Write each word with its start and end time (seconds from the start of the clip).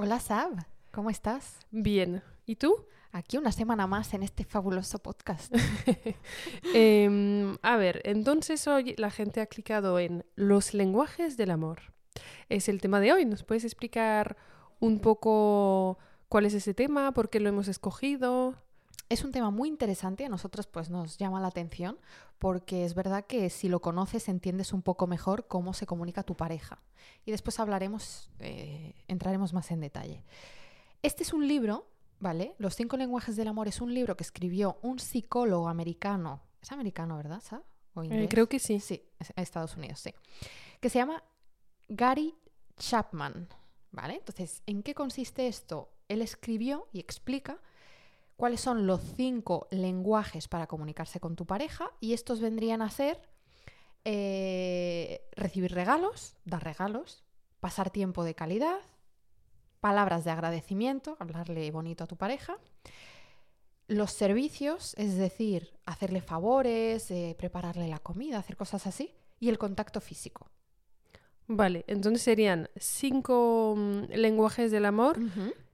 Hola 0.00 0.20
Sab, 0.20 0.64
¿cómo 0.92 1.10
estás? 1.10 1.58
Bien. 1.72 2.22
¿Y 2.46 2.54
tú? 2.54 2.86
Aquí 3.10 3.36
una 3.36 3.50
semana 3.50 3.88
más 3.88 4.14
en 4.14 4.22
este 4.22 4.44
fabuloso 4.44 5.00
podcast. 5.00 5.52
Em, 6.72 7.56
a 7.62 7.76
ver, 7.76 8.00
entonces 8.04 8.68
hoy 8.68 8.94
la 8.96 9.10
gente 9.10 9.40
ha 9.40 9.46
clicado 9.46 9.98
en 9.98 10.24
los 10.36 10.72
lenguajes 10.72 11.36
del 11.36 11.50
amor. 11.50 11.80
Es 12.48 12.68
el 12.68 12.80
tema 12.80 13.00
de 13.00 13.12
hoy. 13.12 13.24
¿Nos 13.24 13.42
puedes 13.42 13.64
explicar 13.64 14.36
un 14.78 15.00
poco 15.00 15.98
cuál 16.28 16.46
es 16.46 16.54
ese 16.54 16.74
tema? 16.74 17.10
¿Por 17.10 17.28
qué 17.28 17.40
lo 17.40 17.48
hemos 17.48 17.66
escogido? 17.66 18.54
Es 19.08 19.24
un 19.24 19.32
tema 19.32 19.50
muy 19.50 19.68
interesante, 19.70 20.26
a 20.26 20.28
nosotros 20.28 20.66
pues 20.66 20.90
nos 20.90 21.16
llama 21.16 21.40
la 21.40 21.48
atención 21.48 21.98
porque 22.38 22.84
es 22.84 22.94
verdad 22.94 23.24
que 23.26 23.48
si 23.48 23.68
lo 23.68 23.80
conoces 23.80 24.28
entiendes 24.28 24.72
un 24.74 24.82
poco 24.82 25.06
mejor 25.06 25.46
cómo 25.48 25.72
se 25.72 25.86
comunica 25.86 26.22
tu 26.22 26.36
pareja. 26.36 26.82
Y 27.24 27.30
después 27.30 27.58
hablaremos, 27.58 28.30
eh, 28.40 28.94
entraremos 29.08 29.52
más 29.54 29.70
en 29.70 29.80
detalle. 29.80 30.22
Este 31.02 31.22
es 31.22 31.32
un 31.32 31.48
libro, 31.48 31.86
¿vale? 32.20 32.54
Los 32.58 32.74
cinco 32.76 32.96
lenguajes 32.98 33.34
del 33.36 33.48
amor 33.48 33.66
es 33.66 33.80
un 33.80 33.94
libro 33.94 34.16
que 34.16 34.24
escribió 34.24 34.78
un 34.82 34.98
psicólogo 34.98 35.68
americano. 35.68 36.42
Es 36.60 36.70
americano, 36.72 37.16
¿verdad? 37.16 37.42
¿O 37.94 38.02
Eh, 38.02 38.28
creo 38.28 38.48
que 38.48 38.58
sí. 38.58 38.78
Sí, 38.78 39.02
es- 39.18 39.32
Estados 39.36 39.76
Unidos, 39.76 40.00
sí. 40.00 40.12
Que 40.80 40.90
se 40.90 40.98
llama 40.98 41.22
Gary 41.88 42.34
Chapman, 42.76 43.48
¿vale? 43.90 44.16
Entonces, 44.16 44.62
¿en 44.66 44.82
qué 44.82 44.94
consiste 44.94 45.48
esto? 45.48 45.90
Él 46.08 46.20
escribió 46.22 46.88
y 46.92 47.00
explica 47.00 47.58
cuáles 48.38 48.60
son 48.60 48.86
los 48.86 49.00
cinco 49.16 49.66
lenguajes 49.72 50.46
para 50.46 50.68
comunicarse 50.68 51.18
con 51.18 51.34
tu 51.34 51.44
pareja 51.44 51.90
y 51.98 52.12
estos 52.12 52.40
vendrían 52.40 52.82
a 52.82 52.88
ser 52.88 53.20
eh, 54.04 55.28
recibir 55.32 55.74
regalos, 55.74 56.36
dar 56.44 56.62
regalos, 56.62 57.24
pasar 57.58 57.90
tiempo 57.90 58.22
de 58.22 58.36
calidad, 58.36 58.78
palabras 59.80 60.24
de 60.24 60.30
agradecimiento, 60.30 61.16
hablarle 61.18 61.68
bonito 61.72 62.04
a 62.04 62.06
tu 62.06 62.16
pareja, 62.16 62.58
los 63.88 64.12
servicios, 64.12 64.94
es 64.98 65.16
decir, 65.16 65.72
hacerle 65.84 66.20
favores, 66.20 67.10
eh, 67.10 67.34
prepararle 67.36 67.88
la 67.88 67.98
comida, 67.98 68.38
hacer 68.38 68.56
cosas 68.56 68.86
así, 68.86 69.16
y 69.40 69.48
el 69.48 69.58
contacto 69.58 70.00
físico. 70.00 70.48
Vale, 71.48 71.84
entonces 71.88 72.22
serían 72.22 72.70
cinco 72.76 73.74
mm, 73.76 74.12
lenguajes 74.12 74.70
del 74.70 74.84
amor 74.84 75.18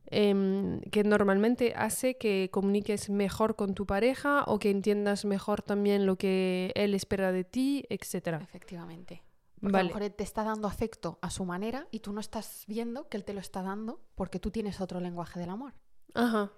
em, 0.06 0.80
que 0.90 1.04
normalmente 1.04 1.74
hace 1.76 2.16
que 2.16 2.50
comuniques 2.52 3.10
mejor 3.10 3.56
con 3.56 3.74
tu 3.74 3.86
pareja 3.86 4.44
o 4.46 4.58
que 4.58 4.70
entiendas 4.70 5.24
mejor 5.24 5.62
también 5.62 6.06
lo 6.06 6.16
que 6.16 6.72
él 6.74 6.94
espera 6.94 7.32
de 7.32 7.44
ti, 7.44 7.84
etc. 7.88 8.40
Efectivamente. 8.42 9.22
Porque 9.60 9.78
a 9.78 9.82
lo 9.82 9.88
mejor 9.88 10.02
él 10.02 10.12
te 10.12 10.24
está 10.24 10.44
dando 10.44 10.68
afecto 10.68 11.18
a 11.22 11.30
su 11.30 11.44
manera 11.44 11.88
y 11.90 12.00
tú 12.00 12.12
no 12.12 12.20
estás 12.20 12.64
viendo 12.66 13.08
que 13.08 13.16
él 13.16 13.24
te 13.24 13.32
lo 13.32 13.40
está 13.40 13.62
dando 13.62 14.02
porque 14.14 14.38
tú 14.38 14.50
tienes 14.50 14.80
otro 14.80 15.00
lenguaje 15.00 15.40
del 15.40 15.48
amor. 15.48 15.72
Ajá. 16.12 16.52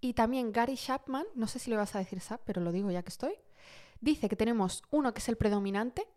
Y 0.00 0.14
también 0.14 0.50
Gary 0.50 0.76
Chapman, 0.76 1.26
no 1.34 1.46
sé 1.46 1.58
si 1.58 1.70
le 1.70 1.76
vas 1.76 1.94
a 1.94 1.98
decir 1.98 2.20
Sap, 2.20 2.40
pero 2.44 2.60
lo 2.60 2.72
digo 2.72 2.90
ya 2.90 3.02
que 3.02 3.10
estoy, 3.10 3.34
dice 4.00 4.28
que 4.28 4.36
tenemos 4.36 4.82
uno 4.90 5.12
que 5.12 5.18
es 5.18 5.28
el 5.28 5.36
predominante 5.36 6.08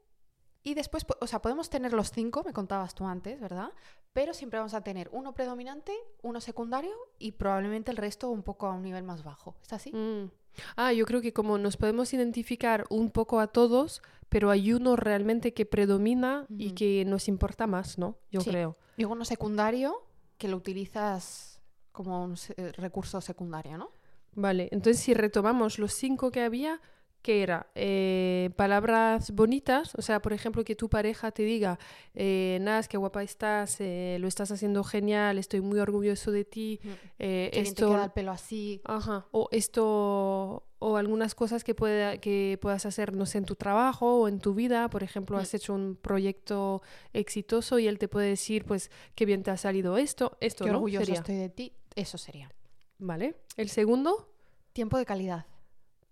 y 0.64 0.74
después, 0.74 1.06
o 1.20 1.28
sea, 1.28 1.42
podemos 1.42 1.70
tener 1.70 1.92
los 1.92 2.12
cinco, 2.12 2.44
me 2.46 2.54
contabas 2.54 2.96
tú 2.96 3.06
antes, 3.06 3.40
¿verdad? 3.40 3.72
Pero 4.14 4.34
siempre 4.36 4.60
vamos 4.60 4.76
a 4.76 4.82
tener 4.82 5.10
uno 5.12 5.34
predominante, 5.34 5.92
uno 6.22 6.40
secundario 6.40 6.94
y 7.18 7.32
probablemente 7.32 7.90
el 7.90 7.98
resto 7.98 8.30
un 8.30 8.44
poco 8.44 8.68
a 8.68 8.74
un 8.74 8.84
nivel 8.84 9.04
más 9.04 9.24
bajo. 9.24 9.56
¿Es 9.64 9.74
así? 9.74 9.92
Mm. 9.92 10.30
Ah, 10.76 10.94
yo 10.94 11.06
creo 11.06 11.20
que 11.22 11.34
como 11.34 11.58
nos 11.58 11.78
podemos 11.78 12.14
identificar 12.14 12.86
un 12.92 13.10
poco 13.10 13.40
a 13.40 13.48
todos, 13.48 14.04
pero 14.30 14.52
hay 14.52 14.72
uno 14.72 14.96
realmente 14.96 15.52
que 15.54 15.66
predomina 15.66 16.46
y 16.50 16.68
Ujú. 16.68 16.76
que 16.76 17.06
nos 17.06 17.28
importa 17.28 17.66
más, 17.66 17.98
¿no? 17.98 18.18
Yo 18.32 18.42
Sí. 18.42 18.52
creo. 18.52 18.78
Y 18.98 19.06
uno 19.06 19.26
secundario 19.26 20.06
que 20.38 20.48
lo 20.48 20.58
utilizas 20.58 21.60
como 21.92 22.24
un 22.24 22.36
eh, 22.58 22.72
recurso 22.74 23.20
secundario, 23.20 23.80
¿no? 23.80 23.90
Vale, 24.36 24.70
entonces 24.72 25.02
si 25.02 25.16
retomamos 25.16 25.80
los 25.80 25.94
cinco 25.94 26.30
que 26.32 26.42
había, 26.42 26.82
¿qué 27.24 27.42
era? 27.42 27.66
Eh, 27.74 28.52
palabras 28.56 29.32
bonitas, 29.32 29.96
o 29.96 30.02
sea, 30.04 30.22
por 30.22 30.34
ejemplo, 30.34 30.64
que 30.64 30.76
tu 30.76 30.90
pareja 30.90 31.32
te 31.32 31.42
diga, 31.44 31.80
eh, 32.14 32.60
Nas, 32.62 32.88
qué 32.88 32.98
guapa 32.98 33.24
estás, 33.24 33.78
eh, 33.80 34.18
lo 34.20 34.28
estás 34.28 34.52
haciendo 34.52 34.84
genial, 34.84 35.40
estoy 35.40 35.62
muy 35.62 35.80
orgulloso 35.80 36.32
de 36.32 36.44
ti, 36.46 36.80
eh, 37.18 37.50
Que 37.52 37.62
te 37.64 37.70
esto... 37.70 37.90
queda 37.90 38.04
el 38.06 38.12
pelo 38.12 38.32
así. 38.32 38.82
Ajá, 38.84 39.26
o 39.32 39.48
esto, 39.52 40.68
o 40.80 40.98
algunas 40.98 41.34
cosas 41.34 41.64
que, 41.64 41.74
pueda, 41.74 42.18
que 42.18 42.60
puedas 42.62 42.86
hacer, 42.86 43.16
no 43.16 43.26
sé, 43.26 43.38
en 43.40 43.46
tu 43.46 43.56
trabajo 43.56 44.20
o 44.20 44.28
en 44.28 44.40
tu 44.40 44.54
vida. 44.54 44.90
Por 44.90 45.02
ejemplo, 45.02 45.38
has 45.38 45.54
hecho 45.54 45.74
un 45.74 45.96
proyecto 45.96 46.82
exitoso 47.14 47.80
y 47.80 47.88
él 47.88 47.98
te 47.98 48.10
puede 48.10 48.28
decir, 48.28 48.66
pues, 48.66 48.92
qué 49.16 49.26
bien 49.26 49.44
te 49.44 49.50
ha 49.52 49.58
salido 49.58 49.98
esto, 49.98 50.38
esto, 50.42 50.66
Qué 50.66 50.72
¿no? 50.72 50.78
orgulloso 50.78 51.06
Sería. 51.06 51.20
estoy 51.22 51.38
de 51.38 51.50
ti. 51.50 51.74
Eso 51.96 52.18
sería. 52.18 52.52
Vale. 53.00 53.36
El 53.56 53.70
segundo, 53.70 54.30
Tiempo 54.74 54.98
de 54.98 55.06
calidad. 55.06 55.46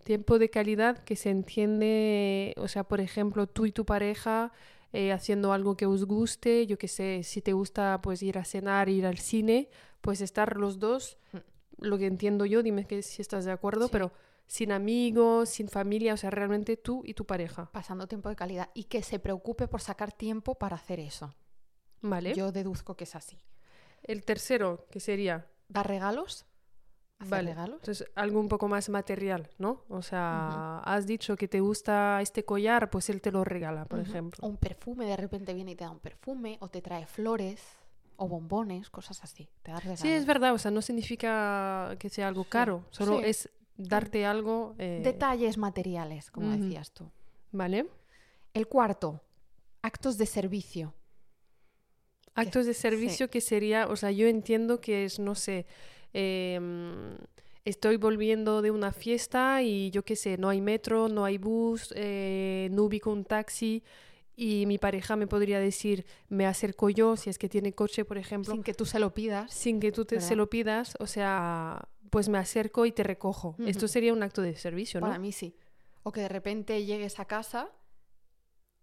Tiempo 0.01 0.39
de 0.39 0.49
calidad 0.49 0.99
que 1.03 1.15
se 1.15 1.29
entiende, 1.29 2.53
o 2.57 2.67
sea, 2.67 2.83
por 2.83 2.99
ejemplo, 3.01 3.47
tú 3.47 3.65
y 3.65 3.71
tu 3.71 3.85
pareja 3.85 4.51
eh, 4.93 5.11
haciendo 5.13 5.53
algo 5.53 5.77
que 5.77 5.85
os 5.85 6.03
guste, 6.05 6.67
yo 6.67 6.77
qué 6.77 6.87
sé, 6.89 7.23
si 7.23 7.41
te 7.41 7.53
gusta 7.53 8.01
pues 8.01 8.21
ir 8.21 8.37
a 8.37 8.43
cenar, 8.43 8.89
ir 8.89 9.05
al 9.05 9.17
cine, 9.19 9.69
pues 10.01 10.19
estar 10.21 10.57
los 10.57 10.79
dos, 10.79 11.17
Mm. 11.31 11.37
lo 11.85 11.97
que 11.97 12.05
entiendo 12.07 12.45
yo, 12.45 12.61
dime 12.61 12.85
que 12.85 13.01
si 13.01 13.21
estás 13.21 13.45
de 13.45 13.51
acuerdo, 13.51 13.85
Sí. 13.85 13.89
pero 13.93 14.11
sin 14.47 14.71
amigos, 14.73 15.47
sin 15.49 15.69
familia, 15.69 16.13
o 16.13 16.17
sea, 16.17 16.29
realmente 16.29 16.75
tú 16.75 17.03
y 17.05 17.13
tu 17.13 17.25
pareja, 17.25 17.69
Pasando 17.71 18.05
tiempo 18.07 18.27
de 18.27 18.35
calidad. 18.35 18.69
Y 18.73 18.83
que 18.85 19.01
se 19.01 19.17
preocupe 19.17 19.67
por 19.69 19.79
sacar 19.79 20.11
tiempo 20.11 20.55
para 20.55 20.75
hacer 20.75 20.99
eso. 20.99 21.33
¿vale? 22.01 22.33
Yo 22.33 22.51
deduzco 22.51 22.97
que 22.97 23.05
es 23.05 23.15
así. 23.15 23.39
El 24.03 24.25
tercero, 24.25 24.87
que 24.91 24.99
sería, 24.99 25.47
Dar 25.69 25.87
regalos. 25.87 26.45
Hacer 27.21 27.29
vale, 27.29 27.49
regalos. 27.51 27.79
entonces 27.79 28.07
algo 28.15 28.39
un 28.39 28.47
poco 28.47 28.67
más 28.67 28.89
material, 28.89 29.49
¿no? 29.57 29.83
O 29.89 30.01
sea, 30.01 30.79
has 30.79 31.05
dicho 31.05 31.35
que 31.35 31.47
te 31.47 31.59
gusta 31.59 32.19
este 32.21 32.43
collar, 32.45 32.89
pues 32.89 33.09
él 33.09 33.21
te 33.21 33.31
lo 33.31 33.43
regala, 33.43 33.85
por 33.85 33.99
Ujú. 33.99 34.09
ejemplo. 34.09 34.39
O 34.45 34.49
un 34.49 34.57
perfume, 34.57 35.05
de 35.05 35.17
repente 35.17 35.53
viene 35.53 35.71
y 35.71 35.75
te 35.75 35.83
da 35.83 35.91
un 35.91 35.99
perfume. 35.99 36.57
O 36.61 36.67
te 36.69 36.81
trae 36.81 37.05
flores. 37.05 37.61
O 38.17 38.27
bombones, 38.27 38.89
cosas 38.89 39.23
así. 39.23 39.49
Te 39.63 39.71
da 39.71 39.79
regalos. 39.79 39.99
Sí, 40.01 40.09
es 40.09 40.25
verdad, 40.25 40.53
o 40.53 40.57
sea, 40.59 40.69
no 40.71 40.81
significa 40.81 41.95
que 41.99 42.09
sea 42.09 42.27
algo 42.27 42.43
Sí, 42.43 42.49
caro, 42.49 42.85
solo 42.91 43.19
sí. 43.19 43.25
es 43.25 43.49
darte 43.77 44.25
algo. 44.27 44.75
eh, 44.77 45.01
Detalles 45.03 45.57
materiales, 45.57 46.29
como 46.29 46.49
decías 46.51 46.91
tú. 46.91 47.09
¿Vale? 47.51 47.87
El 48.53 48.67
cuarto. 48.67 49.21
Actos 49.81 50.17
de 50.17 50.25
servicio. 50.27 50.93
Actos 52.35 52.65
de 52.65 52.73
sí. 52.73 52.81
servicio 52.81 53.29
que 53.29 53.41
sería, 53.41 53.87
o 53.87 53.95
sea, 53.95 54.11
yo 54.11 54.27
entiendo 54.27 54.79
que 54.79 55.03
es, 55.05 55.19
no 55.19 55.35
sé, 55.35 55.65
em, 56.13 57.15
estoy 57.65 57.97
volviendo 57.97 58.61
de 58.61 58.71
una 58.71 58.91
fiesta 58.91 59.61
y 59.61 59.91
yo 59.91 60.03
qué 60.03 60.15
sé, 60.15 60.37
no 60.37 60.49
hay 60.49 60.61
metro, 60.61 61.07
no 61.07 61.25
hay 61.25 61.37
bus, 61.37 61.93
eh, 61.95 62.69
no 62.71 62.83
ubico 62.83 63.11
un 63.11 63.23
taxi 63.23 63.83
y 64.35 64.65
mi 64.65 64.77
pareja 64.77 65.15
me 65.15 65.27
podría 65.27 65.59
decir, 65.59 66.05
me 66.29 66.45
acerco 66.47 66.89
yo, 66.89 67.15
si 67.17 67.29
es 67.29 67.37
que 67.37 67.49
tiene 67.49 67.73
coche, 67.73 68.05
por 68.05 68.17
ejemplo, 68.17 68.53
Sin 68.53 68.63
que 68.63 68.73
tú 68.73 68.85
se 68.85 68.99
lo 68.99 69.13
pidas. 69.13 69.53
sin 69.53 69.79
que 69.79 69.91
tú 69.91 70.05
te, 70.05 70.19
se 70.21 70.35
lo 70.35 70.49
pidas, 70.49 70.95
o 70.99 71.05
sea, 71.05 71.87
pues 72.09 72.27
me 72.29 72.37
acerco 72.37 72.85
y 72.85 72.91
te 72.91 73.03
recojo. 73.03 73.55
Esto 73.65 73.87
sería 73.87 74.13
un 74.13 74.23
acto 74.23 74.41
de 74.41 74.55
servicio, 74.55 74.99
¿no? 74.99 75.07
Para 75.07 75.19
mí 75.19 75.31
sí. 75.31 75.55
O 76.03 76.11
que 76.11 76.21
de 76.21 76.29
repente 76.29 76.83
llegues 76.85 77.19
a 77.19 77.25
casa, 77.25 77.69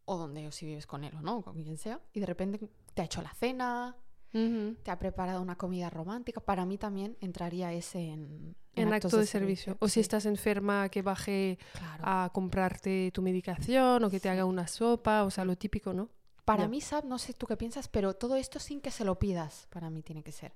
o 0.04 0.16
donde 0.16 0.46
o 0.46 0.52
si 0.52 0.66
vives 0.66 0.86
con 0.86 1.02
él 1.02 1.14
o 1.16 1.20
no, 1.20 1.42
con 1.42 1.62
quien 1.62 1.76
sea, 1.76 2.00
y 2.12 2.20
de 2.20 2.26
repente 2.26 2.60
te 2.94 3.02
ha 3.02 3.04
hecho 3.06 3.20
la 3.20 3.34
cena, 3.34 3.96
Te 4.32 4.90
ha 4.90 4.98
preparado 4.98 5.42
una 5.42 5.56
comida 5.56 5.90
romántica. 5.90 6.40
Para 6.40 6.64
mí 6.66 6.78
también 6.78 7.16
entraría 7.20 7.72
ese 7.72 8.10
en, 8.10 8.54
acto 8.92 9.16
de, 9.16 9.26
servicio. 9.26 9.76
O 9.80 9.88
si 9.88 10.00
estás 10.00 10.26
enferma, 10.26 10.88
que 10.90 11.02
baje 11.02 11.58
claro. 11.72 12.04
a 12.06 12.30
comprarte 12.32 13.10
tu 13.12 13.22
medicación 13.22 14.04
o 14.04 14.10
que 14.10 14.20
te 14.20 14.28
haga 14.28 14.44
una 14.44 14.66
sopa, 14.66 15.24
o 15.24 15.30
sea, 15.30 15.44
lo 15.44 15.56
típico, 15.56 15.92
¿no? 15.92 16.10
Para 16.44 16.66
mí, 16.66 16.80
Sab, 16.80 17.04
no 17.04 17.18
sé 17.18 17.34
tú 17.34 17.46
qué 17.46 17.56
piensas, 17.56 17.88
pero 17.88 18.14
todo 18.14 18.36
esto 18.36 18.58
sin 18.58 18.80
que 18.80 18.90
se 18.90 19.04
lo 19.04 19.18
pidas, 19.18 19.66
para 19.70 19.90
mí 19.90 20.02
tiene 20.02 20.22
que 20.22 20.32
ser. 20.32 20.52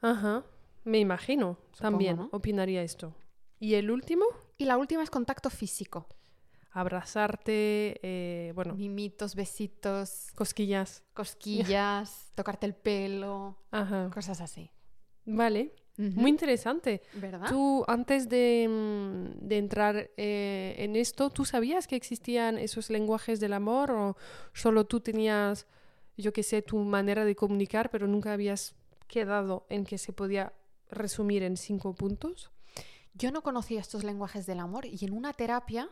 Ajá, 0.00 0.44
me 0.84 0.98
imagino, 0.98 1.58
Supongo, 1.72 1.78
también 1.78 2.16
¿no? 2.16 2.28
opinaría 2.32 2.82
esto. 2.82 3.14
¿Y 3.60 3.74
el 3.74 3.90
último? 3.90 4.24
Y 4.56 4.64
la 4.64 4.76
última 4.76 5.02
es 5.02 5.10
contacto 5.10 5.50
físico. 5.50 6.08
Abrazarte, 6.70 7.98
eh, 8.02 8.52
bueno, 8.54 8.74
Mimitos, 8.74 9.34
besitos, 9.34 10.28
cosquillas. 10.34 11.02
cosquillas, 11.14 12.30
tocarte 12.34 12.66
el 12.66 12.74
pelo, 12.74 13.56
Ajá, 13.70 14.10
cosas 14.12 14.40
así. 14.40 14.70
vale, 15.24 15.74
muy 15.96 16.30
interesante. 16.30 17.02
¿Verdad? 17.14 17.48
Tú, 17.48 17.84
antes 17.88 18.28
de, 18.28 18.66
mm, 18.68 19.48
de 19.48 19.58
entrar 19.58 20.10
eh, 20.16 20.76
en 20.78 20.94
esto, 20.94 21.30
¿tú 21.30 21.44
sabías 21.44 21.88
que 21.88 21.96
existían 21.96 22.56
esos 22.58 22.88
lenguajes 22.88 23.40
del 23.40 23.52
amor 23.52 23.90
o 23.90 24.16
solo 24.52 24.84
tú 24.86 25.00
tenías, 25.00 25.66
yo 26.16 26.32
qué 26.32 26.44
sé, 26.44 26.62
tu 26.62 26.78
manera 26.78 27.24
de 27.24 27.34
comunicar, 27.34 27.90
pero 27.90 28.06
nunca 28.06 28.32
habías 28.32 28.76
quedado 29.08 29.66
en 29.70 29.84
que 29.84 29.98
se 29.98 30.12
podía 30.12 30.52
resumir 30.90 31.42
en 31.42 31.56
cinco 31.56 31.94
puntos? 31.94 32.52
Yo 33.14 33.32
no 33.32 33.42
conocía 33.42 33.80
estos 33.80 34.04
lenguajes 34.04 34.46
del 34.46 34.60
amor 34.60 34.86
y 34.86 35.04
en 35.04 35.12
una 35.12 35.32
terapia 35.32 35.90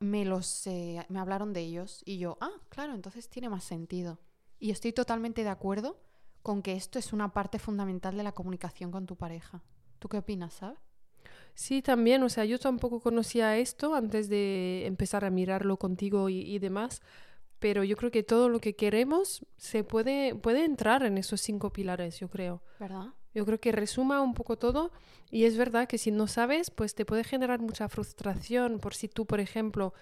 me 0.00 0.24
los 0.24 0.66
eh, 0.66 1.04
me 1.08 1.18
hablaron 1.18 1.52
de 1.52 1.60
ellos 1.60 2.02
y 2.04 2.18
yo, 2.18 2.38
ah, 2.40 2.52
claro, 2.68 2.94
entonces 2.94 3.28
tiene 3.28 3.48
más 3.48 3.64
sentido. 3.64 4.18
Y 4.58 4.70
estoy 4.70 4.92
totalmente 4.92 5.44
de 5.44 5.50
acuerdo 5.50 6.00
con 6.42 6.62
que 6.62 6.74
esto 6.74 6.98
es 6.98 7.12
una 7.12 7.32
parte 7.32 7.58
fundamental 7.58 8.16
de 8.16 8.22
la 8.22 8.32
comunicación 8.32 8.90
con 8.90 9.06
tu 9.06 9.16
pareja. 9.16 9.62
¿Tú 9.98 10.08
qué 10.08 10.18
opinas, 10.18 10.54
sabes? 10.54 10.78
Sí, 11.54 11.82
también, 11.82 12.22
o 12.22 12.28
sea, 12.28 12.44
yo 12.44 12.58
tampoco 12.58 13.00
conocía 13.00 13.56
esto 13.56 13.94
antes 13.94 14.28
de 14.28 14.86
empezar 14.86 15.24
a 15.24 15.30
mirarlo 15.30 15.76
contigo 15.76 16.28
y, 16.28 16.40
y 16.40 16.58
demás, 16.60 17.02
pero 17.58 17.82
yo 17.82 17.96
creo 17.96 18.10
que 18.12 18.22
todo 18.22 18.48
lo 18.48 18.60
que 18.60 18.76
queremos 18.76 19.44
se 19.56 19.82
puede, 19.82 20.34
puede 20.36 20.64
entrar 20.64 21.02
en 21.02 21.18
esos 21.18 21.40
cinco 21.40 21.72
pilares, 21.72 22.20
yo 22.20 22.28
creo. 22.28 22.62
¿Verdad? 22.78 23.08
Yo 23.34 23.44
creo 23.44 23.60
que 23.60 23.72
resuma 23.72 24.20
un 24.20 24.34
poco 24.34 24.56
todo 24.56 24.90
y 25.30 25.44
es 25.44 25.56
verdad 25.56 25.86
que 25.86 25.98
si 25.98 26.10
no 26.10 26.26
sabes, 26.26 26.70
pues 26.70 26.94
te 26.94 27.04
puede 27.04 27.24
generar 27.24 27.60
mucha 27.60 27.88
frustración 27.88 28.78
por 28.78 28.94
si 28.94 29.08
tú, 29.08 29.26
por 29.26 29.40
ejemplo, 29.40 29.92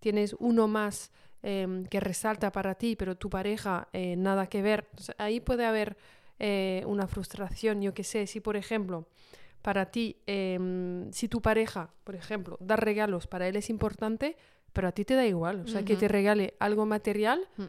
tienes 0.00 0.34
uno 0.38 0.68
más 0.68 1.10
em, 1.42 1.84
que 1.86 2.00
resalta 2.00 2.50
para 2.52 2.74
ti, 2.74 2.96
pero 2.96 3.16
tu 3.16 3.28
pareja 3.30 3.88
eh, 3.92 4.16
nada 4.16 4.48
que 4.48 4.62
ver. 4.62 4.88
O 4.98 5.02
sea, 5.02 5.14
ahí 5.18 5.40
puede 5.40 5.64
haber 5.66 5.96
eh, 6.38 6.82
una 6.86 7.06
frustración, 7.06 7.82
yo 7.82 7.94
qué 7.94 8.04
sé, 8.04 8.26
si 8.26 8.40
por 8.40 8.56
ejemplo 8.56 9.06
para 9.62 9.86
ti, 9.90 10.16
em, 10.26 11.10
si 11.12 11.28
tu 11.28 11.40
pareja, 11.42 11.90
por 12.04 12.14
ejemplo, 12.14 12.56
dar 12.60 12.84
regalos 12.84 13.26
para 13.26 13.48
él 13.48 13.56
es 13.56 13.68
importante, 13.68 14.36
pero 14.72 14.86
a 14.86 14.92
ti 14.92 15.04
te 15.04 15.14
da 15.14 15.26
igual, 15.26 15.62
o 15.62 15.66
sea, 15.66 15.84
que 15.84 15.96
te 15.96 16.06
regale 16.06 16.54
algo 16.60 16.86
material, 16.86 17.40
Mm. 17.56 17.64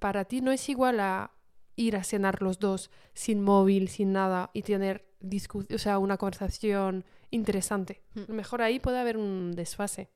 para 0.00 0.24
ti 0.24 0.40
no 0.40 0.50
es 0.50 0.68
igual 0.68 0.98
a 0.98 1.30
ir 1.76 1.96
a 1.96 2.04
cenar 2.04 2.42
los 2.42 2.58
dos 2.58 2.90
sin 3.14 3.42
móvil, 3.42 3.88
sin 3.88 4.12
nada 4.12 4.50
y 4.52 4.62
tener 4.62 5.06
o 5.74 5.78
sea, 5.78 5.98
una 5.98 6.16
conversación 6.16 7.04
interesante. 7.30 8.02
Mm. 8.14 8.20
A 8.20 8.24
lo 8.28 8.34
mejor 8.34 8.62
ahí 8.62 8.80
puede 8.80 8.98
haber 8.98 9.16
un 9.16 9.52
desfase. 9.52 10.10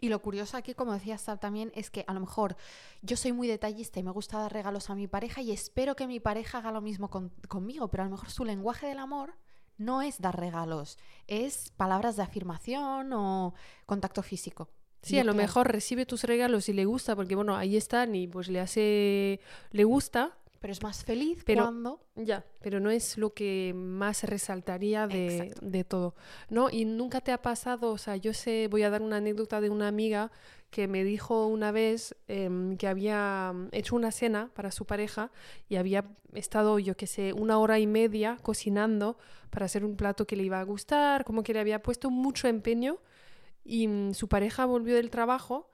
Y 0.00 0.10
lo 0.10 0.22
curioso 0.22 0.56
aquí, 0.56 0.74
como 0.74 0.92
decía 0.92 1.18
Sab 1.18 1.40
también, 1.40 1.72
es 1.74 1.90
que 1.90 2.04
a 2.06 2.14
lo 2.14 2.20
mejor 2.20 2.56
yo 3.02 3.16
soy 3.16 3.32
muy 3.32 3.48
detallista 3.48 3.98
y 3.98 4.04
me 4.04 4.12
gusta 4.12 4.38
dar 4.38 4.52
regalos 4.52 4.90
a 4.90 4.94
mi 4.94 5.08
pareja 5.08 5.42
y 5.42 5.50
espero 5.50 5.96
que 5.96 6.06
mi 6.06 6.20
pareja 6.20 6.58
haga 6.58 6.70
lo 6.70 6.80
mismo 6.80 7.10
con- 7.10 7.30
conmigo, 7.48 7.88
pero 7.88 8.04
a 8.04 8.06
lo 8.06 8.12
mejor 8.12 8.30
su 8.30 8.44
lenguaje 8.44 8.86
del 8.86 8.98
amor 8.98 9.34
no 9.76 10.02
es 10.02 10.20
dar 10.20 10.38
regalos, 10.38 10.98
es 11.26 11.70
palabras 11.76 12.16
de 12.16 12.22
afirmación 12.22 13.12
o 13.12 13.54
contacto 13.86 14.22
físico. 14.22 14.70
Sí, 15.02 15.16
Yo 15.16 15.22
a 15.22 15.24
lo 15.24 15.32
creo. 15.32 15.42
mejor 15.42 15.68
recibe 15.70 16.06
tus 16.06 16.22
regalos 16.24 16.68
y 16.68 16.72
le 16.72 16.84
gusta, 16.84 17.14
porque 17.16 17.34
bueno, 17.36 17.56
ahí 17.56 17.76
están 17.76 18.14
y 18.14 18.26
pues 18.28 18.48
le 18.48 18.60
hace, 18.60 19.40
le 19.72 19.84
gusta, 19.84 20.36
Pero 20.60 20.72
es 20.72 20.82
más 20.82 21.04
feliz 21.04 21.42
Pero- 21.44 21.62
cuando... 21.62 22.00
ya, 22.16 22.44
pero 22.60 22.80
no 22.80 22.90
es 22.90 23.16
lo 23.16 23.32
que 23.32 23.72
más 23.76 24.24
resaltaría 24.24 25.06
de, 25.06 25.54
de 25.60 25.84
todo, 25.84 26.14
¿no? 26.50 26.68
Y 26.70 26.84
nunca 26.84 27.20
te 27.20 27.30
ha 27.30 27.40
pasado, 27.40 27.92
o 27.92 27.98
sea, 27.98 28.16
yo 28.16 28.32
sé, 28.34 28.66
voy 28.68 28.82
a 28.82 28.90
dar 28.90 29.02
una 29.02 29.18
anécdota 29.18 29.60
de 29.60 29.70
una 29.70 29.86
amiga 29.86 30.32
que 30.70 30.88
me 30.88 31.04
dijo 31.04 31.46
una 31.46 31.70
vez 31.72 32.14
em, 32.26 32.76
que 32.76 32.88
había 32.88 33.54
hecho 33.72 33.96
una 33.96 34.10
cena 34.10 34.50
para 34.54 34.70
su 34.70 34.84
pareja 34.84 35.30
y 35.68 35.76
había 35.76 36.04
estado, 36.34 36.78
yo 36.78 36.96
qué 36.96 37.06
sé, 37.06 37.32
una 37.32 37.58
hora 37.58 37.78
y 37.78 37.86
media 37.86 38.36
cocinando 38.42 39.16
para 39.50 39.66
hacer 39.66 39.84
un 39.84 39.96
plato 39.96 40.26
que 40.26 40.36
le 40.36 40.42
iba 40.42 40.60
a 40.60 40.64
gustar, 40.64 41.24
como 41.24 41.42
que 41.42 41.54
le 41.54 41.60
había 41.60 41.82
puesto 41.82 42.10
mucho 42.10 42.48
empeño 42.48 42.98
y 43.64 43.86
mm, 43.88 44.14
su 44.14 44.28
pareja 44.28 44.66
volvió 44.66 44.94
del 44.96 45.10
trabajo 45.10 45.70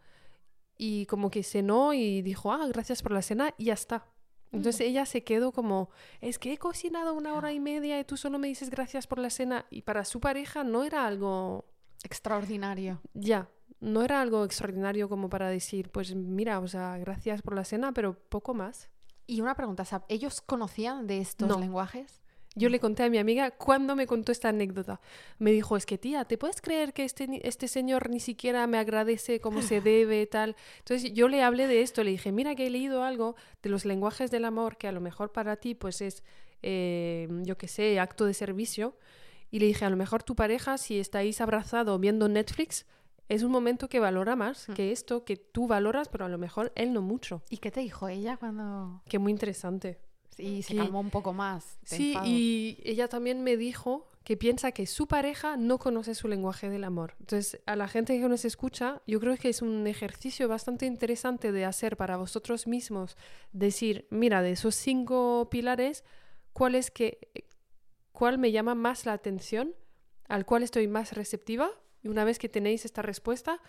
y 0.76 1.06
como 1.06 1.30
que 1.30 1.42
cenó 1.42 1.92
y 1.94 2.22
dijo, 2.22 2.52
ah, 2.52 2.66
gracias 2.68 3.02
por 3.02 3.12
la 3.12 3.22
cena 3.22 3.54
y 3.58 3.66
ya 3.66 3.74
está. 3.74 4.06
Entonces 4.54 4.80
ella 4.82 5.04
se 5.06 5.24
quedó 5.24 5.52
como, 5.52 5.90
es 6.20 6.38
que 6.38 6.52
he 6.52 6.58
cocinado 6.58 7.14
una 7.14 7.34
hora 7.34 7.52
y 7.52 7.60
media 7.60 7.98
y 7.98 8.04
tú 8.04 8.16
solo 8.16 8.38
me 8.38 8.48
dices 8.48 8.70
gracias 8.70 9.06
por 9.06 9.18
la 9.18 9.30
cena. 9.30 9.66
Y 9.70 9.82
para 9.82 10.04
su 10.04 10.20
pareja 10.20 10.64
no 10.64 10.84
era 10.84 11.06
algo, 11.06 11.64
Extraordinario. 12.04 13.00
ya, 13.14 13.48
no 13.80 14.02
era 14.02 14.20
algo 14.20 14.44
extraordinario 14.44 15.08
como 15.08 15.28
para 15.28 15.48
decir, 15.48 15.90
pues 15.90 16.14
mira, 16.14 16.58
o 16.60 16.68
sea, 16.68 16.96
gracias 16.98 17.42
por 17.42 17.54
la 17.54 17.64
cena, 17.64 17.92
pero 17.92 18.14
poco 18.28 18.54
más. 18.54 18.88
Y 19.26 19.40
una 19.40 19.54
pregunta, 19.54 19.84
Sab, 19.84 20.04
¿ellos 20.08 20.40
conocían 20.40 21.06
de 21.06 21.18
estos 21.18 21.48
No. 21.48 21.58
lenguajes? 21.58 22.22
Yo 22.56 22.68
le 22.68 22.78
conté 22.78 23.02
a 23.02 23.10
mi 23.10 23.18
amiga 23.18 23.50
cuando 23.50 23.96
me 23.96 24.06
contó 24.06 24.30
esta 24.30 24.50
anécdota. 24.50 25.00
Me 25.38 25.50
dijo, 25.50 25.76
es 25.76 25.86
que 25.86 25.98
tía, 25.98 26.24
¿te 26.24 26.38
puedes 26.38 26.60
creer 26.60 26.92
que 26.92 27.04
este, 27.04 27.40
este 27.46 27.66
señor 27.66 28.10
ni 28.10 28.20
siquiera 28.20 28.66
me 28.68 28.78
agradece 28.78 29.40
como 29.40 29.60
se 29.60 29.80
debe, 29.80 30.24
tal? 30.26 30.54
Entonces 30.78 31.12
yo 31.12 31.26
le 31.28 31.42
hablé 31.42 31.66
de 31.66 31.82
esto, 31.82 32.04
le 32.04 32.10
dije, 32.12 32.30
mira 32.30 32.54
que 32.54 32.66
he 32.66 32.70
leído 32.70 33.02
algo 33.02 33.34
de 33.62 33.70
los 33.70 33.84
lenguajes 33.84 34.30
del 34.30 34.44
amor 34.44 34.76
que 34.76 34.86
a 34.86 34.92
lo 34.92 35.00
mejor 35.00 35.32
para 35.32 35.56
ti 35.56 35.74
pues 35.74 36.00
es, 36.00 36.22
eh, 36.62 37.28
yo 37.42 37.58
qué 37.58 37.66
sé, 37.68 37.98
acto 37.98 38.24
de 38.24 38.34
servicio. 38.34 38.96
Y 39.50 39.58
le 39.58 39.66
dije, 39.66 39.84
a 39.84 39.90
lo 39.90 39.96
mejor 39.96 40.22
tu 40.22 40.34
pareja, 40.34 40.78
si 40.78 40.98
estáis 40.98 41.40
abrazados 41.40 42.00
viendo 42.00 42.28
Netflix, 42.28 42.86
es 43.28 43.42
un 43.42 43.50
momento 43.52 43.88
que 43.88 44.00
valora 44.00 44.36
más 44.36 44.68
Mm. 44.68 44.72
que 44.74 44.92
esto 44.92 45.24
que 45.24 45.36
tú 45.36 45.66
valoras, 45.66 46.08
pero 46.08 46.24
a 46.24 46.28
lo 46.28 46.38
mejor 46.38 46.72
él 46.74 46.92
no 46.92 47.02
mucho. 47.02 47.42
¿Y 47.50 47.56
qué 47.58 47.70
te 47.70 47.80
dijo 47.80 48.08
ella 48.08 48.36
cuando...? 48.36 49.02
Que 49.08 49.18
muy 49.18 49.32
interesante. 49.32 49.98
Y 50.38 50.62
se 50.62 50.76
calmó 50.76 51.00
un 51.00 51.10
poco 51.10 51.32
más. 51.32 51.78
Sí, 51.84 52.08
enfado. 52.08 52.26
y 52.28 52.78
ella 52.84 53.08
también 53.08 53.42
me 53.42 53.56
dijo 53.56 54.10
que 54.24 54.38
piensa 54.38 54.72
que 54.72 54.86
su 54.86 55.06
pareja 55.06 55.58
no 55.58 55.78
conoce 55.78 56.14
su 56.14 56.28
lenguaje 56.28 56.70
del 56.70 56.84
amor. 56.84 57.14
Entonces, 57.20 57.60
a 57.66 57.76
la 57.76 57.88
gente 57.88 58.18
que 58.18 58.26
nos 58.26 58.46
escucha, 58.46 59.02
yo 59.06 59.20
creo 59.20 59.36
que 59.36 59.50
es 59.50 59.60
un 59.60 59.86
ejercicio 59.86 60.48
bastante 60.48 60.86
interesante 60.86 61.52
de 61.52 61.66
hacer 61.66 61.98
para 61.98 62.16
vosotros 62.16 62.66
mismos, 62.66 63.18
decir, 63.52 64.08
mira, 64.10 64.40
de 64.40 64.52
esos 64.52 64.74
cinco 64.74 65.48
pilares, 65.50 66.04
¿cuál 66.54 66.74
es 66.74 66.90
que 66.90 67.18
cuál 68.12 68.38
me 68.38 68.50
llama 68.50 68.74
más 68.74 69.04
la 69.04 69.12
atención? 69.12 69.74
¿Al 70.26 70.46
cual 70.46 70.62
estoy 70.62 70.88
más 70.88 71.12
receptiva? 71.12 71.70
Y 72.02 72.08
una 72.08 72.24
vez 72.24 72.38
que 72.38 72.48
tenéis 72.48 72.86
esta 72.86 73.02
respuesta, 73.02 73.60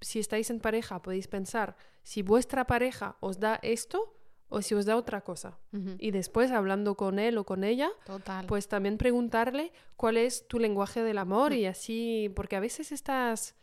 si 0.00 0.20
estáis 0.20 0.50
en 0.50 0.60
pareja, 0.60 1.02
podéis 1.02 1.26
pensar 1.26 1.76
si 2.04 2.22
vuestra 2.22 2.66
pareja 2.68 3.16
os 3.18 3.40
da 3.40 3.58
esto 3.62 4.15
o 4.48 4.62
si 4.62 4.74
os 4.74 4.86
da 4.86 4.96
otra 4.96 5.22
cosa. 5.22 5.58
Y 5.98 6.10
después, 6.10 6.50
hablando 6.50 6.96
con 6.96 7.18
él 7.18 7.36
o 7.38 7.44
con 7.44 7.64
ella, 7.64 7.90
Total. 8.04 8.46
pues 8.46 8.68
también 8.68 8.98
preguntarle 8.98 9.72
cuál 9.96 10.16
es 10.16 10.46
tu 10.48 10.58
lenguaje 10.58 11.02
del 11.02 11.18
amor 11.18 11.52
y 11.52 11.66
así, 11.66 12.32
porque 12.34 12.56
a 12.56 12.60
veces 12.60 12.92
estás 12.92 13.56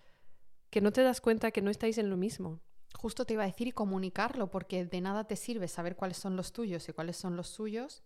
que 0.70 0.82
no 0.82 0.92
te 0.92 1.04
das 1.04 1.22
cuenta 1.22 1.52
que 1.52 1.62
no 1.62 1.70
estáis 1.70 1.98
en 1.98 2.10
lo 2.10 2.18
mismo. 2.18 2.60
Justo 2.96 3.26
te 3.26 3.34
iba 3.34 3.44
a 3.44 3.48
decir 3.48 3.68
y 3.68 3.72
comunicarlo, 3.72 4.50
porque 4.50 4.86
de 4.86 5.02
nada 5.02 5.26
te 5.26 5.36
sirve 5.36 5.68
saber 5.68 5.96
cuáles 5.96 6.18
son 6.18 6.36
los 6.36 6.52
tuyos 6.52 6.88
y 6.90 6.94
cuáles 6.94 7.18
son 7.18 7.36
los 7.36 7.48
suyos 7.48 8.04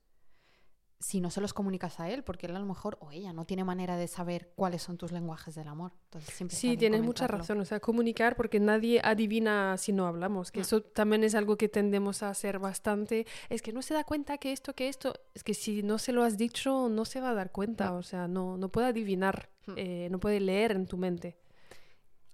si 0.99 1.21
no 1.21 1.29
se 1.29 1.41
los 1.41 1.53
comunicas 1.53 1.99
a 1.99 2.09
él, 2.09 2.23
porque 2.23 2.47
él 2.47 2.55
a 2.55 2.59
lo 2.59 2.65
mejor 2.65 2.97
o 3.01 3.11
ella 3.11 3.31
no 3.31 3.45
tiene 3.45 3.63
manera 3.63 3.95
de 3.97 4.07
saber 4.07 4.51
cuáles 4.55 4.81
son 4.81 4.97
tus 4.97 5.11
lenguajes 5.11 5.53
del 5.53 5.67
amor. 5.67 5.91
Entonces 6.05 6.33
siempre 6.33 6.57
Sí, 6.57 6.75
tienes 6.75 7.03
mucha 7.03 7.27
razón, 7.27 7.59
o 7.59 7.65
sea, 7.65 7.79
comunicar 7.79 8.35
porque 8.35 8.59
nadie 8.59 8.99
adivina 9.03 9.77
si 9.77 9.93
no 9.93 10.07
hablamos, 10.07 10.51
que 10.51 10.59
Mm. 10.59 10.61
eso 10.61 10.81
también 10.81 11.23
es 11.23 11.35
algo 11.35 11.55
que 11.55 11.69
tendemos 11.69 12.23
a 12.23 12.29
hacer 12.29 12.57
bastante. 12.59 13.27
Es 13.49 13.61
que 13.61 13.73
no 13.73 13.81
se 13.83 13.93
da 13.93 14.03
cuenta 14.03 14.37
que 14.39 14.51
esto, 14.51 14.73
que 14.73 14.87
esto, 14.89 15.13
es 15.35 15.43
que 15.43 15.53
si 15.53 15.83
no 15.83 15.99
se 15.99 16.13
lo 16.13 16.23
has 16.23 16.37
dicho, 16.37 16.89
no 16.89 17.05
se 17.05 17.21
va 17.21 17.29
a 17.29 17.33
dar 17.35 17.51
cuenta, 17.51 17.93
o 17.93 18.01
sea, 18.01 18.27
no, 18.27 18.57
no 18.57 18.69
puede 18.69 18.87
adivinar, 18.87 19.49
eh, 19.75 20.07
no 20.09 20.19
puede 20.19 20.39
leer 20.39 20.71
en 20.71 20.87
tu 20.87 20.97
mente. 20.97 21.37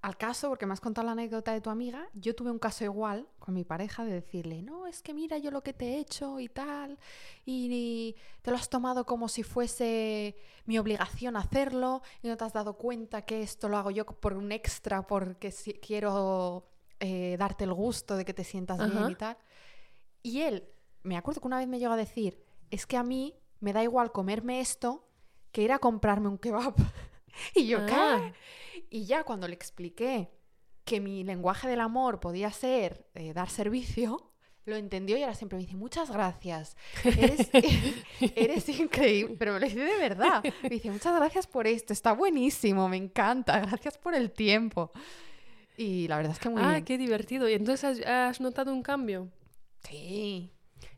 Al 0.03 0.17
caso, 0.17 0.49
porque 0.49 0.65
me 0.65 0.73
has 0.73 0.81
contado 0.81 1.05
la 1.05 1.13
anécdota 1.13 1.53
de 1.53 1.61
tu 1.61 1.69
amiga, 1.69 2.09
yo 2.13 2.35
tuve 2.35 2.51
un 2.51 2.59
caso 2.59 2.83
igual 2.83 3.25
con 3.39 3.53
mi 3.53 3.63
pareja 3.63 4.03
de 4.03 4.11
decirle, 4.11 4.61
no, 4.61 4.85
es 4.85 5.01
que 5.01 5.13
mira 5.13 5.37
yo 5.37 5.49
lo 5.49 5.63
que 5.63 5.71
te 5.71 5.93
he 5.93 5.99
hecho 5.99 6.41
y 6.41 6.49
tal, 6.49 6.99
y, 7.45 7.69
y 7.71 8.15
te 8.41 8.51
lo 8.51 8.57
has 8.57 8.67
tomado 8.69 9.05
como 9.05 9.29
si 9.29 9.43
fuese 9.43 10.35
mi 10.65 10.77
obligación 10.77 11.37
hacerlo, 11.37 12.01
y 12.21 12.27
no 12.27 12.35
te 12.35 12.43
has 12.43 12.51
dado 12.51 12.73
cuenta 12.73 13.21
que 13.21 13.41
esto 13.43 13.69
lo 13.69 13.77
hago 13.77 13.91
yo 13.91 14.05
por 14.05 14.33
un 14.33 14.51
extra, 14.51 15.07
porque 15.07 15.51
si- 15.51 15.75
quiero 15.75 16.67
eh, 16.99 17.37
darte 17.39 17.63
el 17.63 17.73
gusto 17.73 18.17
de 18.17 18.25
que 18.25 18.33
te 18.33 18.43
sientas 18.43 18.79
bien 18.79 19.09
y 19.11 19.15
tal. 19.15 19.37
Y 20.21 20.41
él, 20.41 20.67
me 21.03 21.15
acuerdo 21.15 21.39
que 21.39 21.47
una 21.47 21.59
vez 21.59 21.67
me 21.69 21.79
llegó 21.79 21.93
a 21.93 21.97
decir, 21.97 22.43
es 22.71 22.85
que 22.85 22.97
a 22.97 23.03
mí 23.03 23.35
me 23.61 23.71
da 23.71 23.81
igual 23.81 24.11
comerme 24.11 24.59
esto 24.59 25.07
que 25.53 25.61
ir 25.61 25.71
a 25.71 25.79
comprarme 25.79 26.27
un 26.27 26.37
kebab. 26.37 26.75
y 27.55 27.67
yo, 27.67 27.85
¿qué? 27.85 27.93
Ah. 27.93 28.33
Y 28.89 29.05
ya 29.05 29.23
cuando 29.23 29.47
le 29.47 29.53
expliqué 29.53 30.29
que 30.85 30.99
mi 30.99 31.23
lenguaje 31.23 31.67
del 31.67 31.79
amor 31.79 32.19
podía 32.19 32.51
ser 32.51 33.05
eh, 33.13 33.33
dar 33.33 33.49
servicio, 33.49 34.31
lo 34.65 34.75
entendió 34.75 35.17
y 35.17 35.23
ahora 35.23 35.35
siempre 35.35 35.57
me 35.57 35.63
dice, 35.63 35.75
muchas 35.75 36.09
gracias, 36.09 36.77
eres, 37.03 37.49
eres 38.35 38.69
increíble, 38.69 39.35
pero 39.37 39.53
me 39.53 39.59
lo 39.59 39.65
dice 39.65 39.79
de 39.79 39.97
verdad. 39.97 40.43
Me 40.61 40.69
dice, 40.69 40.89
muchas 40.89 41.15
gracias 41.15 41.47
por 41.47 41.67
esto, 41.67 41.93
está 41.93 42.13
buenísimo, 42.13 42.87
me 42.87 42.97
encanta, 42.97 43.59
gracias 43.59 43.97
por 43.97 44.15
el 44.15 44.31
tiempo. 44.31 44.91
Y 45.75 46.07
la 46.07 46.17
verdad 46.17 46.33
es 46.33 46.39
que 46.39 46.49
muy 46.49 46.61
ah, 46.61 46.71
bien. 46.71 46.85
qué 46.85 46.97
divertido. 46.97 47.49
¿Y 47.49 47.53
entonces 47.53 48.05
has, 48.05 48.39
notado 48.39 48.71
un 48.71 48.83
cambio? 48.83 49.29
Sí. 49.89 50.51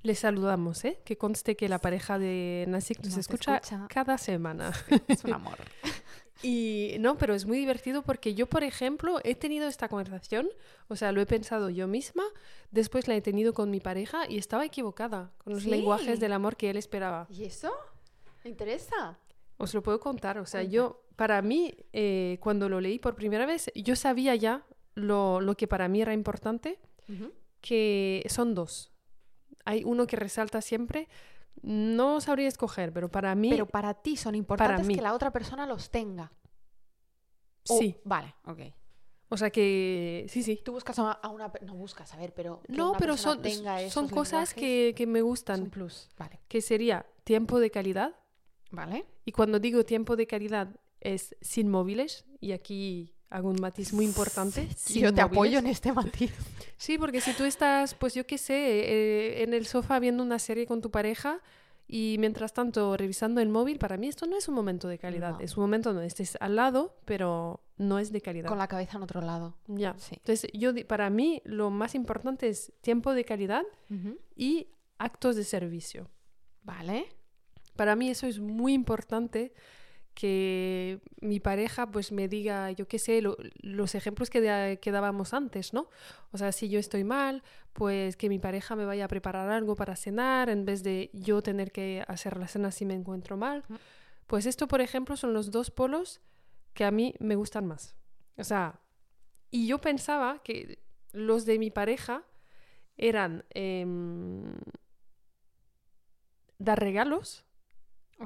Les 0.04 0.20
saludamos, 0.20 0.84
¿eh? 0.86 1.00
Que 1.06 1.18
conste 1.18 1.56
que 1.56 1.70
la 1.70 1.80
pareja 1.80 2.20
de 2.20 2.66
Nasik 2.68 3.00
nos, 3.00 3.10
Nos 3.10 3.18
escucha, 3.20 3.56
escucha. 3.56 3.88
cada 3.90 4.18
semana. 4.18 4.72
Es 5.08 5.24
un 5.24 5.34
amor. 5.34 5.58
Y 6.44 6.98
no, 7.00 7.18
pero 7.18 7.34
es 7.34 7.46
muy 7.46 7.58
divertido 7.58 8.02
porque 8.04 8.36
yo, 8.36 8.48
por 8.48 8.64
ejemplo, 8.64 9.20
he 9.24 9.36
tenido 9.36 9.68
esta 9.68 9.88
conversación, 9.88 10.50
o 10.90 10.96
sea, 10.96 11.12
lo 11.12 11.22
he 11.22 11.26
pensado 11.26 11.70
yo 11.70 11.88
misma, 11.88 12.24
después 12.72 13.08
la 13.08 13.16
he 13.16 13.22
tenido 13.22 13.54
con 13.54 13.72
mi 13.72 13.80
pareja 13.80 14.30
y 14.30 14.38
estaba 14.38 14.66
equivocada 14.66 15.32
con 15.38 15.54
los 15.54 15.64
¿Sí? 15.64 15.70
lenguajes 15.70 16.20
del 16.20 16.34
amor 16.34 16.58
que 16.58 16.70
él 16.70 16.78
esperaba. 16.78 17.26
¿Y 17.30 17.46
eso? 17.46 17.72
¿Me 18.44 18.50
interesa? 18.50 19.18
Os 19.58 19.74
lo 19.74 19.82
puedo 19.82 20.00
contar, 20.00 20.38
o 20.38 20.46
sea, 20.46 20.60
Cuenta. 20.60 20.74
yo, 20.74 21.06
para 21.16 21.42
mí, 21.42 21.74
eh, 21.94 22.38
cuando 22.42 22.68
lo 22.68 22.82
leí 22.82 23.00
por 23.00 23.16
primera 23.16 23.46
vez, 23.46 23.72
yo 23.74 23.96
sabía 23.96 24.36
ya 24.36 24.66
lo, 24.94 25.40
lo 25.40 25.56
que 25.56 25.68
para 25.68 25.88
mí 25.88 26.02
era 26.02 26.14
importante, 26.14 26.80
que 27.62 28.26
son 28.30 28.54
dos. 28.54 28.92
Hay 29.64 29.84
uno 29.84 30.06
que 30.06 30.18
resalta 30.18 30.62
siempre, 30.62 31.08
No 31.62 32.22
sabría 32.22 32.48
escoger, 32.48 32.92
pero 32.94 33.10
para 33.10 33.34
mí 33.36 33.50
Pero 33.50 33.66
para 33.66 33.94
ti 33.94 34.18
son 34.18 34.36
importantes 34.36 34.86
mí. 34.88 34.96
que 34.96 35.02
la 35.02 35.14
otra 35.14 35.32
persona 35.32 35.66
los 35.66 35.90
tenga. 35.90 36.32
O- 37.68 37.78
sí. 37.80 37.98
Vale, 38.04 38.36
ok. 38.46 38.60
O 39.30 39.38
sea 39.38 39.50
que 39.50 40.26
sí, 40.30 40.44
sí. 40.44 40.62
Tú 40.64 40.74
buscas 40.74 41.00
a 41.00 41.12
a 41.14 41.30
una... 41.30 41.52
No 41.64 41.74
buscas, 41.74 42.14
a 42.14 42.18
ver, 42.18 42.34
pero... 42.34 42.62
que 42.62 42.74
No, 42.74 42.90
una 42.92 43.00
pero 43.00 43.18
son, 43.18 43.42
tenga 43.42 43.90
son 43.90 44.08
cosas 44.08 44.54
que, 44.54 44.94
que 44.96 45.08
me 45.08 45.22
gustan, 45.22 45.64
un 45.64 45.70
plus. 45.72 46.10
Vale. 46.18 46.42
que 46.48 46.62
sería 46.62 47.06
tiempo 47.24 47.60
de 47.60 47.72
calidad. 47.72 48.16
Vale. 48.72 49.06
Y 49.26 49.32
cuando 49.32 49.60
digo 49.60 49.84
tiempo 49.84 50.16
de 50.16 50.28
calidad 50.28 50.80
es 51.02 51.36
sin 51.42 51.70
móviles, 51.70 52.26
y 52.40 52.52
aquí 52.52 53.15
hago 53.30 53.50
un 53.50 53.60
matiz 53.60 53.94
muy 53.94 54.06
importante. 54.06 54.68
sin 54.76 55.02
Yo 55.04 55.14
te 55.14 55.22
móviles. 55.22 55.32
apoyo 55.38 55.60
en 55.60 55.68
este 55.68 55.92
matiz. 55.94 56.32
Sí, 56.78 56.98
porque 56.98 57.22
si 57.22 57.34
tú 57.34 57.44
estás, 57.44 57.94
pues 57.94 58.14
yo 58.14 58.26
qué 58.26 58.38
sé, 58.38 58.54
eh, 58.56 59.44
en 59.44 59.54
el 59.54 59.66
sofá 59.66 60.00
viendo 60.00 60.24
una 60.24 60.40
serie 60.40 60.66
con 60.66 60.82
tu 60.82 60.92
pareja 60.92 61.42
y 61.88 62.18
mientras 62.20 62.54
tanto 62.54 62.98
revisando 62.98 63.42
el 63.42 63.50
móvil, 63.50 63.78
para 63.78 63.96
mí 63.98 64.08
esto 64.08 64.26
no 64.26 64.38
es 64.38 64.48
un 64.48 64.56
momento 64.56 64.88
de 64.88 64.98
calidad. 64.98 65.34
No. 65.34 65.40
Es 65.40 65.56
un 65.58 65.62
momento 65.62 65.94
donde 65.94 66.08
estés 66.08 66.38
al 66.40 66.56
lado, 66.56 66.98
pero 67.06 67.62
no 67.78 68.00
es 68.00 68.12
de 68.12 68.22
calidad. 68.22 68.50
Con 68.50 68.58
la 68.58 68.68
cabeza 68.68 68.98
en 68.98 69.04
otro 69.04 69.22
lado. 69.22 69.56
Ya. 69.68 69.96
Sí. 69.98 70.16
Entonces, 70.16 70.50
yo 70.54 70.72
para 70.88 71.10
mí 71.10 71.42
lo 71.46 71.70
más 71.70 71.94
importante 71.96 72.50
es 72.50 72.74
tiempo 72.82 73.14
de 73.14 73.24
calidad 73.24 73.64
y 74.36 74.68
actos 74.98 75.36
de 75.36 75.44
servicio. 75.44 76.10
Vale. 76.64 77.06
Para 77.76 77.96
mí 77.96 78.10
eso 78.10 78.26
es 78.26 78.40
muy 78.40 78.74
importante 78.74 79.54
que 80.16 81.02
mi 81.22 81.40
pareja 81.40 81.88
pues 81.92 82.12
me 82.12 82.28
diga, 82.28 82.72
yo 82.72 82.88
qué 82.88 82.98
sé, 83.00 83.22
lo- 83.22 83.38
los 83.62 83.96
ejemplos 83.96 84.30
que, 84.30 84.80
que 84.82 84.92
dábamos 84.92 85.34
antes, 85.34 85.74
¿no? 85.74 85.90
O 86.32 86.38
sea, 86.38 86.52
si 86.52 86.70
yo 86.70 86.80
estoy 86.80 87.04
mal, 87.04 87.44
pues 87.74 88.16
que 88.18 88.30
mi 88.30 88.40
pareja 88.40 88.76
me 88.76 88.86
vaya 88.86 89.06
a 89.06 89.08
preparar 89.10 89.50
algo 89.50 89.76
para 89.76 89.96
cenar 89.96 90.50
en 90.50 90.66
vez 90.66 90.84
de 90.84 91.10
yo 91.14 91.42
tener 91.42 91.72
que 91.72 92.04
hacer 92.08 92.38
la 92.38 92.48
cena 92.48 92.72
si 92.72 92.86
me 92.86 92.94
encuentro 92.96 93.38
mal. 93.38 93.64
Pues 94.28 94.46
esto, 94.48 94.68
por 94.68 94.82
ejemplo, 94.82 95.18
son 95.18 95.34
los 95.34 95.52
dos 95.52 95.70
polos 95.70 96.22
que 96.74 96.86
a 96.86 96.92
mí 96.92 97.14
me 97.20 97.36
gustan 97.36 97.66
más. 97.68 97.96
O 98.38 98.44
sea, 98.44 98.80
y 99.52 99.68
yo 99.68 99.80
pensaba 99.80 100.42
que 100.44 100.80
los 101.12 101.46
de 101.46 101.60
mi 101.60 101.72
pareja 101.72 102.24
eran 102.98 103.44
em, 103.52 104.56
dar 106.58 106.80
regalos 106.80 107.45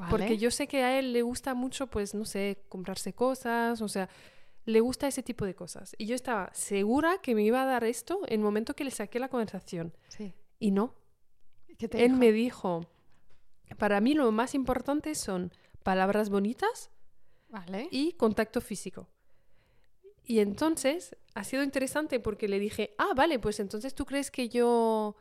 porque 0.09 0.37
yo 0.37 0.51
sé 0.51 0.67
que 0.67 0.83
a 0.83 0.99
él 0.99 1.13
le 1.13 1.21
gusta 1.21 1.53
mucho, 1.53 1.87
pues, 1.87 2.13
no 2.13 2.25
sé, 2.25 2.63
comprarse 2.69 3.13
cosas, 3.13 3.81
o 3.81 3.87
sea, 3.87 4.09
le 4.65 4.79
gusta 4.81 5.07
ese 5.07 5.23
tipo 5.23 5.45
de 5.45 5.55
cosas. 5.55 5.95
Y 5.97 6.05
yo 6.05 6.15
estaba 6.15 6.51
segura 6.53 7.19
que 7.21 7.33
me 7.35 7.43
iba 7.43 7.61
a 7.61 7.65
dar 7.65 7.83
esto 7.83 8.21
en 8.27 8.39
el 8.39 8.45
momento 8.45 8.75
que 8.75 8.83
le 8.83 8.91
saqué 8.91 9.19
la 9.19 9.29
conversación. 9.29 9.93
Sí. 10.09 10.33
Y 10.59 10.71
no. 10.71 10.93
¿Qué 11.77 11.87
te 11.87 11.99
Él 12.03 12.09
dijo? 12.11 12.19
me 12.19 12.31
dijo, 12.31 12.81
para 13.77 13.99
mí 14.01 14.13
lo 14.13 14.31
más 14.31 14.53
importante 14.53 15.15
son 15.15 15.51
palabras 15.83 16.29
bonitas 16.29 16.91
Vale. 17.47 17.87
y 17.91 18.13
contacto 18.13 18.61
físico. 18.61 19.07
Y 20.23 20.39
entonces 20.39 21.15
ha 21.33 21.43
sido 21.43 21.63
interesante 21.63 22.19
porque 22.19 22.47
le 22.47 22.59
dije, 22.59 22.93
ah, 22.99 23.13
vale, 23.15 23.39
pues 23.39 23.59
entonces 23.59 23.95
tú 23.95 24.05
crees 24.05 24.29
que 24.29 24.49
yo, 24.49 25.15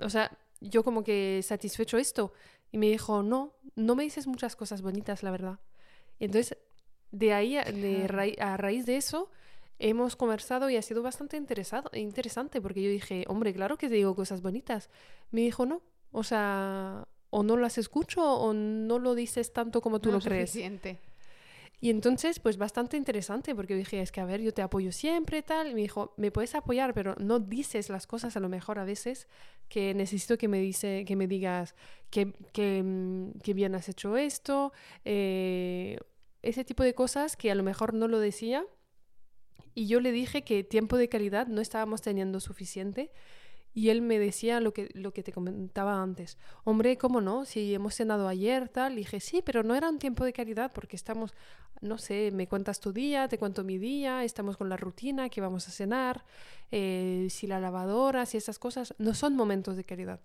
o 0.00 0.10
sea, 0.10 0.36
yo 0.60 0.82
como 0.82 1.04
que 1.04 1.40
satisfecho 1.44 1.98
esto. 1.98 2.32
Y 2.70 2.78
me 2.78 2.86
dijo, 2.86 3.22
no, 3.22 3.54
no 3.76 3.94
me 3.94 4.04
dices 4.04 4.26
muchas 4.26 4.56
cosas 4.56 4.82
bonitas, 4.82 5.22
la 5.22 5.30
verdad. 5.30 5.58
Y 6.18 6.26
entonces, 6.26 6.58
de 7.10 7.32
ahí, 7.32 7.56
a, 7.56 7.64
de 7.64 8.36
a 8.40 8.56
raíz 8.56 8.84
de 8.86 8.96
eso, 8.96 9.30
hemos 9.78 10.16
conversado 10.16 10.68
y 10.68 10.76
ha 10.76 10.82
sido 10.82 11.02
bastante 11.02 11.36
interesado, 11.36 11.90
interesante 11.94 12.60
porque 12.60 12.82
yo 12.82 12.90
dije, 12.90 13.24
hombre, 13.28 13.54
claro 13.54 13.78
que 13.78 13.88
te 13.88 13.94
digo 13.94 14.14
cosas 14.14 14.42
bonitas. 14.42 14.90
Me 15.30 15.42
dijo, 15.42 15.64
no, 15.66 15.82
o 16.12 16.24
sea, 16.24 17.06
o 17.30 17.42
no 17.42 17.56
las 17.56 17.78
escucho 17.78 18.22
o 18.22 18.52
no 18.52 18.98
lo 18.98 19.14
dices 19.14 19.52
tanto 19.52 19.80
como 19.80 20.00
tú 20.00 20.10
No 20.10 20.16
lo 20.16 20.20
crees. 20.22 20.50
suficiente. 20.50 20.98
Y 21.80 21.90
entonces, 21.90 22.40
pues 22.40 22.56
bastante 22.56 22.96
interesante, 22.96 23.54
porque 23.54 23.76
dije, 23.76 24.00
es 24.00 24.10
que 24.10 24.20
a 24.20 24.24
ver, 24.24 24.40
yo 24.40 24.52
te 24.52 24.62
apoyo 24.62 24.90
siempre, 24.90 25.42
tal. 25.42 25.68
Y 25.68 25.74
me 25.74 25.80
dijo, 25.80 26.12
me 26.16 26.32
puedes 26.32 26.54
apoyar, 26.56 26.92
pero 26.92 27.14
no 27.20 27.38
dices 27.38 27.88
las 27.88 28.06
cosas 28.06 28.36
a 28.36 28.40
lo 28.40 28.48
mejor 28.48 28.80
a 28.80 28.84
veces 28.84 29.28
que 29.68 29.94
necesito 29.94 30.38
que 30.38 30.48
me, 30.48 30.58
dice, 30.58 31.04
que 31.06 31.14
me 31.14 31.28
digas 31.28 31.76
que, 32.10 32.32
que, 32.52 32.82
mm, 32.82 33.38
que 33.40 33.54
bien 33.54 33.76
has 33.76 33.88
hecho 33.88 34.16
esto, 34.16 34.72
eh, 35.04 35.98
ese 36.42 36.64
tipo 36.64 36.82
de 36.82 36.94
cosas 36.94 37.36
que 37.36 37.50
a 37.50 37.54
lo 37.54 37.62
mejor 37.62 37.94
no 37.94 38.08
lo 38.08 38.18
decía. 38.18 38.64
Y 39.74 39.86
yo 39.86 40.00
le 40.00 40.10
dije 40.10 40.42
que 40.42 40.64
tiempo 40.64 40.96
de 40.96 41.08
calidad 41.08 41.46
no 41.46 41.60
estábamos 41.60 42.02
teniendo 42.02 42.40
suficiente. 42.40 43.12
Y 43.74 43.90
él 43.90 44.02
me 44.02 44.18
decía 44.18 44.60
lo 44.60 44.72
que, 44.72 44.88
lo 44.94 45.12
que 45.12 45.22
te 45.22 45.32
comentaba 45.32 46.02
antes. 46.02 46.36
Hombre, 46.64 46.98
¿cómo 46.98 47.20
no? 47.20 47.44
Si 47.44 47.74
hemos 47.74 47.94
cenado 47.94 48.26
ayer, 48.26 48.68
tal. 48.68 48.94
Y 48.94 48.96
dije, 48.96 49.20
sí, 49.20 49.42
pero 49.42 49.62
no 49.62 49.74
era 49.74 49.88
un 49.88 49.98
tiempo 49.98 50.24
de 50.24 50.32
calidad 50.32 50.72
porque 50.72 50.96
estamos, 50.96 51.34
no 51.80 51.96
sé, 51.98 52.30
me 52.32 52.48
cuentas 52.48 52.80
tu 52.80 52.92
día, 52.92 53.28
te 53.28 53.38
cuento 53.38 53.62
mi 53.62 53.78
día, 53.78 54.24
estamos 54.24 54.56
con 54.56 54.68
la 54.68 54.76
rutina, 54.76 55.28
que 55.28 55.40
vamos 55.40 55.68
a 55.68 55.70
cenar, 55.70 56.24
eh, 56.72 57.28
si 57.30 57.46
la 57.46 57.60
lavadora, 57.60 58.26
si 58.26 58.36
esas 58.36 58.58
cosas, 58.58 58.94
no 58.98 59.14
son 59.14 59.36
momentos 59.36 59.76
de 59.76 59.84
calidad. 59.84 60.20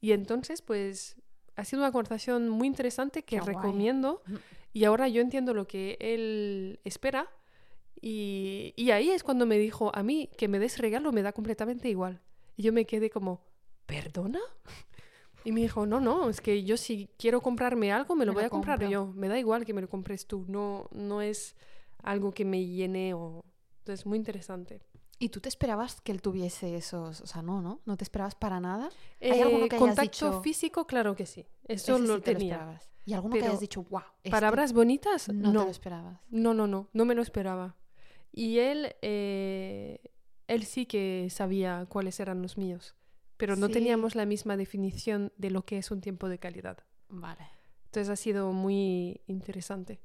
Y 0.00 0.12
entonces, 0.12 0.62
pues, 0.62 1.16
ha 1.56 1.64
sido 1.64 1.82
una 1.82 1.92
conversación 1.92 2.48
muy 2.48 2.66
interesante 2.66 3.22
que 3.24 3.38
Qué 3.38 3.42
recomiendo. 3.42 4.22
Y 4.72 4.84
ahora 4.84 5.08
yo 5.08 5.20
entiendo 5.20 5.54
lo 5.54 5.66
que 5.66 5.96
él 6.00 6.80
espera. 6.84 7.28
Y, 8.00 8.74
y 8.76 8.90
ahí 8.90 9.10
es 9.10 9.22
cuando 9.22 9.46
me 9.46 9.58
dijo, 9.58 9.90
a 9.94 10.02
mí 10.02 10.28
que 10.36 10.48
me 10.48 10.58
des 10.58 10.78
regalo 10.78 11.12
me 11.12 11.22
da 11.22 11.32
completamente 11.32 11.88
igual. 11.88 12.20
Y 12.56 12.62
yo 12.62 12.72
me 12.72 12.84
quedé 12.84 13.10
como, 13.10 13.40
¿perdona? 13.86 14.40
Y 15.44 15.52
me 15.52 15.60
dijo, 15.62 15.86
no, 15.86 16.00
no, 16.00 16.28
es 16.30 16.40
que 16.40 16.62
yo 16.62 16.76
si 16.76 17.08
quiero 17.18 17.40
comprarme 17.40 17.90
algo 17.92 18.14
me 18.14 18.24
lo 18.24 18.32
Me 18.32 18.34
voy 18.36 18.42
lo 18.42 18.46
a 18.46 18.50
comprar 18.50 18.78
compro". 18.78 18.90
yo. 18.90 19.06
Me 19.14 19.28
da 19.28 19.38
igual 19.38 19.64
que 19.64 19.74
me 19.74 19.80
lo 19.80 19.88
compres 19.88 20.26
tú. 20.26 20.44
No, 20.48 20.88
no 20.92 21.20
es 21.20 21.56
algo 22.02 22.30
que 22.32 22.44
me 22.44 22.64
llene 22.64 23.14
o... 23.14 23.44
Entonces, 23.78 24.06
muy 24.06 24.18
interesante. 24.18 24.80
¿Y 25.18 25.30
tú 25.30 25.40
te 25.40 25.48
esperabas 25.48 26.00
que 26.00 26.12
él 26.12 26.22
tuviese 26.22 26.76
esos? 26.76 27.20
O 27.20 27.26
sea, 27.26 27.42
no, 27.42 27.60
¿no? 27.60 27.80
¿No 27.86 27.96
te 27.96 28.04
esperabas 28.04 28.34
para 28.36 28.60
nada? 28.60 28.88
¿Hay 29.20 29.40
alguno 29.40 29.64
Eh, 29.64 29.68
que 29.68 29.76
contacto 29.76 30.02
dicho- 30.02 30.42
físico, 30.42 30.86
claro 30.86 31.16
que 31.16 31.26
sí. 31.26 31.46
Eso 31.66 31.96
Ese 31.96 32.06
lo 32.06 32.16
sí 32.16 32.22
te 32.22 32.34
tenía. 32.34 32.54
esperabas. 32.54 32.90
¿Y 33.04 33.12
alguno 33.14 33.32
Pero 33.32 33.42
que 33.44 33.48
hayas 33.48 33.60
dicho, 33.60 33.82
wow, 33.90 34.02
este 34.18 34.30
Palabras 34.30 34.72
bonitas, 34.72 35.28
no, 35.28 35.52
no. 35.52 35.58
te 35.60 35.64
lo 35.66 35.70
esperabas? 35.72 36.20
No, 36.30 36.54
no, 36.54 36.68
no, 36.68 36.88
no 36.92 37.04
me 37.04 37.16
lo 37.16 37.22
esperaba. 37.22 37.74
Y 38.32 38.58
él, 38.58 38.94
eh, 39.02 39.98
él 40.52 40.64
sí 40.64 40.86
que 40.86 41.28
sabía 41.30 41.86
cuáles 41.88 42.20
eran 42.20 42.42
los 42.42 42.56
míos, 42.58 42.94
pero 43.36 43.56
no 43.56 43.66
Sí. 43.68 43.72
teníamos 43.74 44.14
la 44.14 44.26
misma 44.26 44.56
definición 44.56 45.32
de 45.36 45.50
lo 45.50 45.64
que 45.64 45.78
es 45.78 45.90
un 45.90 46.00
tiempo 46.00 46.28
de 46.28 46.38
calidad. 46.38 46.78
Vale. 47.08 47.46
Entonces 47.86 48.08
ha 48.08 48.16
sido 48.16 48.52
muy 48.52 49.20
interesante. 49.26 50.00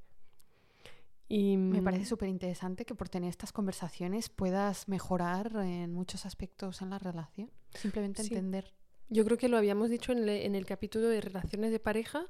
Y 1.30 1.58
Me 1.58 1.82
mm, 1.82 1.84
parece 1.84 2.06
súper 2.06 2.30
interesante 2.30 2.86
que 2.86 2.96
por 2.96 3.10
tener 3.10 3.30
estas 3.30 3.51
conversaciones 3.51 4.30
puedas 4.30 4.88
mejorar 4.88 5.51
en 5.58 5.94
muchos 5.94 6.25
aspectos 6.25 6.82
en 6.82 6.89
la 6.89 7.00
relación. 7.00 7.51
Simplemente 7.74 8.24
Sí. 8.24 8.30
entender. 8.34 8.74
yo 9.10 9.24
creo 9.24 9.38
que 9.38 9.48
lo 9.48 9.56
habíamos 9.58 9.89
dicho 9.89 10.12
en, 10.12 10.25
le- 10.25 10.46
en 10.46 10.54
el 10.54 10.66
capítulo 10.66 11.08
de 11.08 11.22
relaciones 11.22 11.72
de 11.72 11.80
pareja, 11.80 12.25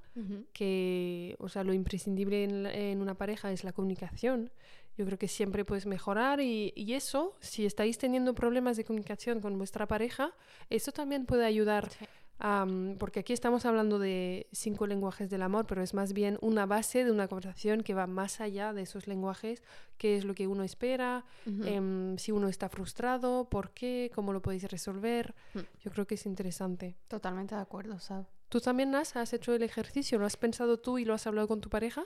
que, 0.54 1.36
o 1.40 1.50
sea, 1.50 1.64
lo 1.64 1.74
imprescindible 1.74 2.44
en, 2.44 2.62
la- 2.64 2.72
en 2.72 3.02
una 3.02 3.16
pareja 3.16 3.52
es 3.52 3.64
la 3.64 3.72
comunicación. 3.74 4.52
Yo 4.98 5.06
creo 5.06 5.18
que 5.18 5.28
siempre 5.28 5.64
puedes 5.64 5.86
mejorar 5.86 6.40
y, 6.42 6.74
y 6.76 6.94
eso, 6.94 7.36
si 7.40 7.66
estáis 7.66 7.98
teniendo 7.98 8.34
problemas 8.34 8.78
de 8.78 8.84
comunicación 8.84 9.42
con 9.42 9.58
vuestra 9.58 9.88
pareja, 9.88 10.32
eso 10.70 10.92
también 10.92 11.26
puede 11.26 11.46
ayudar. 11.46 11.90
Sí. 11.92 12.06
mm, 12.40 12.98
porque 12.98 13.20
aquí 13.20 13.34
estamos 13.34 13.66
hablando 13.66 14.00
de 14.00 14.48
cinco 14.52 14.88
lenguajes 14.88 15.30
del 15.30 15.42
amor, 15.44 15.66
pero 15.68 15.82
es 15.84 15.94
más 15.94 16.14
bien 16.14 16.38
una 16.42 16.66
base 16.66 17.04
de 17.06 17.12
una 17.12 17.28
conversación 17.28 17.84
que 17.84 17.94
va 17.94 18.08
más 18.08 18.42
allá 18.42 18.74
de 18.74 18.82
esos 18.84 19.08
lenguajes, 19.08 19.62
qué 19.98 20.18
es 20.18 20.26
lo 20.26 20.34
que 20.34 20.48
uno 20.48 20.64
espera, 20.64 21.26
Ujú. 21.46 21.64
em, 21.66 22.18
si 22.18 22.32
uno 22.32 22.48
está 22.48 22.68
frustrado, 22.70 23.46
por 23.50 23.72
qué, 23.72 24.12
cómo 24.16 24.34
lo 24.34 24.42
podéis 24.42 24.64
resolver. 24.72 25.36
Mm. 25.54 25.60
Yo 25.84 25.92
creo 25.92 26.08
que 26.08 26.16
es 26.16 26.26
interesante. 26.26 26.96
Totalmente 27.08 27.54
de 27.56 27.62
acuerdo, 27.62 28.00
Sab. 28.00 28.26
¿Tú 28.50 28.62
también 28.62 28.96
has, 28.96 29.16
has 29.16 29.34
hecho 29.34 29.54
el 29.54 29.62
ejercicio? 29.64 30.18
¿Lo 30.20 30.26
has 30.26 30.38
pensado 30.38 30.78
tú 30.78 30.98
y 30.98 31.06
lo 31.06 31.14
has 31.14 31.28
hablado 31.28 31.48
con 31.48 31.60
tu 31.60 31.70
pareja? 31.70 32.06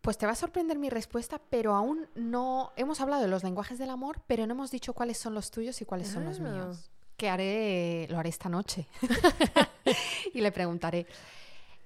Pues 0.00 0.16
te 0.16 0.24
va 0.26 0.32
a 0.32 0.36
sorprender 0.36 0.78
mi 0.78 0.88
respuesta, 0.88 1.40
pero 1.50 1.74
aún 1.74 2.08
no 2.14 2.72
hemos 2.76 3.00
hablado 3.00 3.20
de 3.22 3.28
los 3.28 3.44
lenguajes 3.44 3.78
del 3.78 3.90
amor, 3.90 4.22
pero 4.26 4.46
no 4.46 4.52
hemos 4.54 4.70
dicho 4.70 4.94
cuáles 4.94 5.18
son 5.18 5.34
los 5.34 5.50
tuyos 5.50 5.80
y 5.82 5.84
cuáles 5.84 6.08
son 6.08 6.24
los 6.24 6.40
Ah. 6.40 6.42
míos. 6.42 6.90
Que 7.16 7.28
haré, 7.28 8.06
lo 8.10 8.18
haré 8.18 8.30
esta 8.30 8.48
noche. 8.48 8.86
y 10.34 10.40
le 10.40 10.52
preguntaré. 10.52 11.06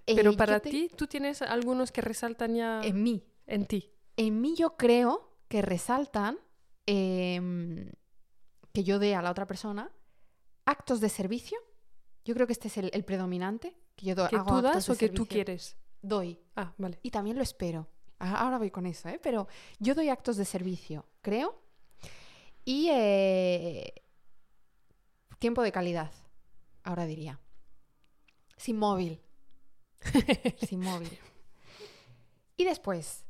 Eh, 0.07 0.15
Pero 0.15 0.37
para 0.37 0.61
te- 0.61 0.71
ti, 0.71 0.91
¿tú 0.97 1.07
tienes 1.07 1.43
algunos 1.43 1.91
que 1.91 2.03
resaltan 2.03 2.55
ya 2.55 2.81
En 2.83 3.03
mí. 3.03 3.25
en 3.47 3.67
ti? 3.67 3.91
En 4.17 4.41
mí 4.41 4.55
yo 4.55 4.77
creo 4.77 5.31
que 5.49 5.61
resaltan 5.63 6.39
em, 6.87 7.91
que 8.73 8.85
yo 8.85 8.99
dé 8.99 9.15
a 9.15 9.23
la 9.23 9.31
otra 9.31 9.47
persona 9.47 9.91
actos 10.67 11.01
de 11.01 11.09
servicio. 11.09 11.59
Yo 12.25 12.35
creo 12.35 12.47
que 12.47 12.53
este 12.53 12.69
es 12.69 12.77
el, 12.79 12.91
el 12.93 13.05
predominante. 13.05 13.77
Que 13.97 14.07
yo 14.07 14.15
do- 14.15 14.29
¿Que 14.29 14.37
hago 14.37 14.57
tú 14.57 14.63
das 14.63 14.89
o 14.89 14.97
que 14.97 15.09
tú 15.09 15.27
quieres? 15.27 15.77
Doy. 16.03 16.39
Ah, 16.57 16.75
vale. 16.79 16.99
Y 17.03 17.11
también 17.11 17.37
lo 17.37 17.43
espero. 17.43 17.89
A- 18.19 18.37
Ahora 18.39 18.59
voy 18.59 18.71
con 18.71 18.87
eso, 18.87 19.09
¿eh? 19.09 19.21
Pero 19.23 19.49
yo 19.79 19.95
doy 19.95 20.09
actos 20.09 20.37
de 20.37 20.45
servicio, 20.45 21.05
creo. 21.23 21.59
Y 22.65 22.89
eh, 22.91 24.03
tiempo 25.39 25.63
de 25.63 25.73
calidad, 25.73 26.11
ahora 26.83 27.05
diría. 27.07 27.41
Sin 28.57 28.79
móvil. 28.79 29.21
sin 30.67 30.81
móvil. 30.81 31.19
Y 32.57 32.65
después, 32.65 33.25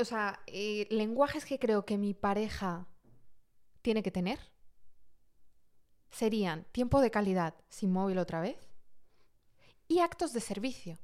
o 0.00 0.04
sea, 0.04 0.40
eh, 0.46 0.86
lenguajes 0.90 1.44
que 1.44 1.58
creo 1.58 1.84
que 1.84 1.98
mi 1.98 2.14
pareja 2.14 2.86
tiene 3.82 4.02
que 4.02 4.10
tener 4.10 4.38
serían 6.10 6.64
tiempo 6.72 7.00
de 7.00 7.10
calidad 7.10 7.54
sin 7.70 7.90
móvil 7.90 8.18
otra 8.18 8.40
vez 8.40 8.58
y 9.88 9.98
actos 10.00 10.32
de 10.32 10.40
servicio. 10.40 10.98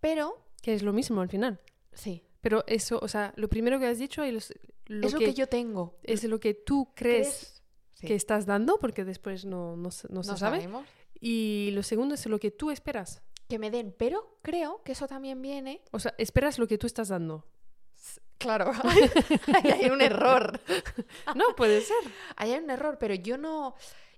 Pero, 0.00 0.42
Que 0.62 0.72
es 0.74 0.82
lo 0.82 0.92
mismo 0.94 1.20
al 1.20 1.28
final. 1.28 1.60
sí, 1.92 2.24
Pero 2.40 2.64
eso, 2.66 2.98
o 3.02 3.08
sea, 3.08 3.32
lo 3.36 3.48
primero 3.48 3.78
que 3.78 3.86
has 3.86 3.98
dicho 3.98 4.22
es 4.22 4.32
lo, 4.86 5.06
es 5.06 5.12
lo 5.12 5.18
que, 5.18 5.34
yo 5.34 5.46
tengo. 5.48 5.98
es 6.02 6.24
lo 6.24 6.40
que 6.40 6.54
tú 6.54 6.92
crees 6.94 7.62
que 8.00 8.14
estás 8.14 8.46
dando, 8.46 8.78
porque 8.80 9.04
después 9.04 9.44
no, 9.44 9.76
no, 9.76 9.90
se- 9.90 10.08
no 10.12 10.22
se 10.24 10.30
No 10.32 10.36
sabe. 10.38 10.56
sabemos. 10.60 10.86
Y 11.20 11.70
lo 11.74 11.82
segundo 11.84 12.14
es 12.16 12.26
lo 12.26 12.38
que 12.40 12.50
tú 12.50 12.70
esperas. 12.72 13.22
Que 13.48 13.58
me 13.58 13.70
den, 13.70 13.94
pero 13.96 14.38
creo 14.42 14.82
que 14.82 14.92
eso 14.92 15.06
también 15.06 15.40
viene 15.42 15.82
O 15.92 15.98
sea, 16.00 16.14
esperas 16.18 16.58
lo 16.58 16.66
que 16.66 16.78
tú 16.78 16.86
estás 16.86 17.08
dando. 17.08 17.46
Claro, 18.38 18.72
hay 19.80 19.88
un 19.90 20.00
error. 20.00 20.58
No, 21.36 21.54
puede 21.56 21.80
ser. 21.80 21.96
Hay 22.36 22.52
un 22.52 22.68
error, 22.70 22.96
pero 22.98 23.14
yo 23.14 23.38
no, 23.38 23.74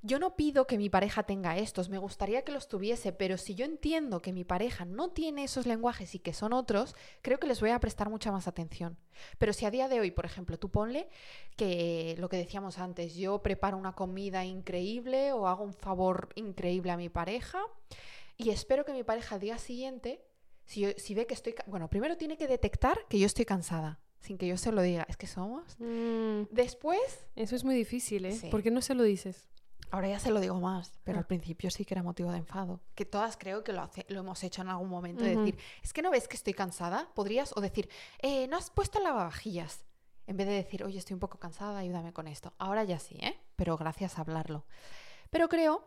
yo 0.06 0.18
no 0.18 0.36
pido 0.36 0.66
que 0.66 0.76
mi 0.76 0.90
pareja 0.90 1.22
tenga 1.22 1.56
estos. 1.56 1.88
Me 1.88 1.96
gustaría 1.96 2.42
que 2.44 2.52
los 2.52 2.68
tuviese, 2.68 3.12
pero 3.12 3.38
si 3.38 3.54
yo 3.54 3.64
entiendo 3.64 4.20
que 4.20 4.34
mi 4.34 4.44
pareja 4.44 4.84
no 4.84 5.10
tiene 5.12 5.44
esos 5.44 5.64
lenguajes 5.66 6.14
y 6.14 6.18
que 6.18 6.34
son 6.34 6.52
otros, 6.52 6.94
creo 7.22 7.38
que 7.40 7.46
les 7.46 7.58
voy 7.60 7.70
a 7.70 7.80
prestar 7.80 8.10
mucha 8.10 8.30
más 8.30 8.46
atención. 8.46 8.98
Pero 9.38 9.54
si 9.54 9.64
a 9.64 9.70
día 9.70 9.88
de 9.88 10.00
hoy, 10.00 10.10
por 10.10 10.26
ejemplo, 10.26 10.58
tú 10.58 10.68
ponle 10.70 11.08
que 11.56 12.14
lo 12.18 12.28
que 12.28 12.36
decíamos 12.36 12.78
antes, 12.78 13.14
yo 13.14 13.42
preparo 13.42 13.76
una 13.78 13.94
comida 13.94 14.44
increíble 14.44 15.32
o 15.32 15.46
hago 15.46 15.64
un 15.64 15.72
favor 15.72 16.28
increíble 16.34 16.90
a 16.90 16.96
mi 16.96 17.08
pareja 17.08 17.60
y 18.36 18.50
espero 18.50 18.84
que 18.84 18.92
mi 18.92 19.04
pareja 19.04 19.36
al 19.36 19.40
día 19.40 19.58
siguiente, 19.58 20.20
si, 20.64 20.80
yo- 20.80 20.90
si 20.96 21.14
ve 21.14 21.26
que 21.26 21.34
estoy... 21.34 21.54
Bueno, 21.66 21.88
primero 21.88 22.16
tiene 22.16 22.36
que 22.36 22.46
detectar 22.48 22.98
que 23.08 23.18
yo 23.18 23.26
estoy 23.26 23.44
cansada, 23.44 24.00
sin 24.20 24.36
que 24.38 24.46
yo 24.46 24.56
se 24.58 24.72
lo 24.72 24.82
diga. 24.82 25.06
Es 25.08 25.16
que 25.16 25.26
somos... 25.26 25.76
Mm, 25.78 26.42
Después, 26.50 27.26
eso 27.36 27.54
es 27.56 27.64
muy 27.64 27.74
difícil, 27.74 28.24
¿eh? 28.26 28.32
Sí. 28.32 28.48
¿Por 28.50 28.62
qué 28.62 28.70
no 28.70 28.82
se 28.82 28.94
lo 28.94 29.02
dices? 29.04 29.46
Ahora 29.94 30.08
ya 30.08 30.18
se 30.18 30.30
lo 30.30 30.40
digo 30.40 30.60
más, 30.60 30.98
pero 31.04 31.18
al 31.18 31.26
principio 31.26 31.70
sí 31.70 31.84
que 31.84 31.94
era 31.94 32.02
motivo 32.02 32.30
de 32.32 32.38
enfado. 32.38 32.80
Que 32.94 33.04
todas 33.04 33.36
creo 33.36 33.64
que 33.64 33.72
lo, 33.72 33.82
hace- 33.82 34.04
lo 34.08 34.20
hemos 34.20 34.42
hecho 34.44 34.62
en 34.62 34.68
algún 34.68 34.88
momento, 34.88 35.24
de 35.24 35.36
decir, 35.36 35.58
es 35.82 35.92
que 35.92 36.02
no 36.02 36.10
ves 36.10 36.28
que 36.28 36.36
estoy 36.36 36.52
cansada, 36.54 37.08
podrías, 37.14 37.52
o 37.56 37.60
decir, 37.60 37.88
eh, 38.20 38.46
no 38.48 38.56
has 38.56 38.70
puesto 38.70 38.98
el 38.98 39.04
lavavajillas. 39.04 39.84
En 40.26 40.36
vez 40.36 40.46
de 40.46 40.54
decir, 40.54 40.82
oye, 40.84 40.98
estoy 40.98 41.14
un 41.14 41.20
poco 41.20 41.38
cansada, 41.38 41.78
ayúdame 41.78 42.12
con 42.12 42.26
esto. 42.28 42.52
Ahora 42.58 42.82
ya 42.84 42.98
sí, 42.98 43.16
¿eh? 43.20 43.38
Pero 43.56 43.76
gracias 43.76 44.16
a 44.18 44.22
hablarlo. 44.22 44.64
Pero 45.30 45.48
creo, 45.48 45.86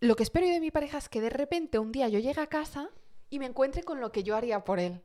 lo 0.00 0.16
que 0.16 0.22
espero 0.22 0.46
yo 0.46 0.52
de 0.52 0.60
mi 0.60 0.70
pareja 0.70 0.98
es 0.98 1.08
que 1.08 1.20
de 1.20 1.30
repente 1.30 1.78
un 1.78 1.92
día 1.92 2.08
yo 2.08 2.18
llegue 2.18 2.40
a 2.40 2.46
casa 2.46 2.90
y 3.30 3.38
me 3.38 3.46
encuentre 3.46 3.82
con 3.82 4.00
lo 4.00 4.12
que 4.12 4.22
yo 4.22 4.36
haría 4.36 4.64
por 4.64 4.78
él. 4.78 5.02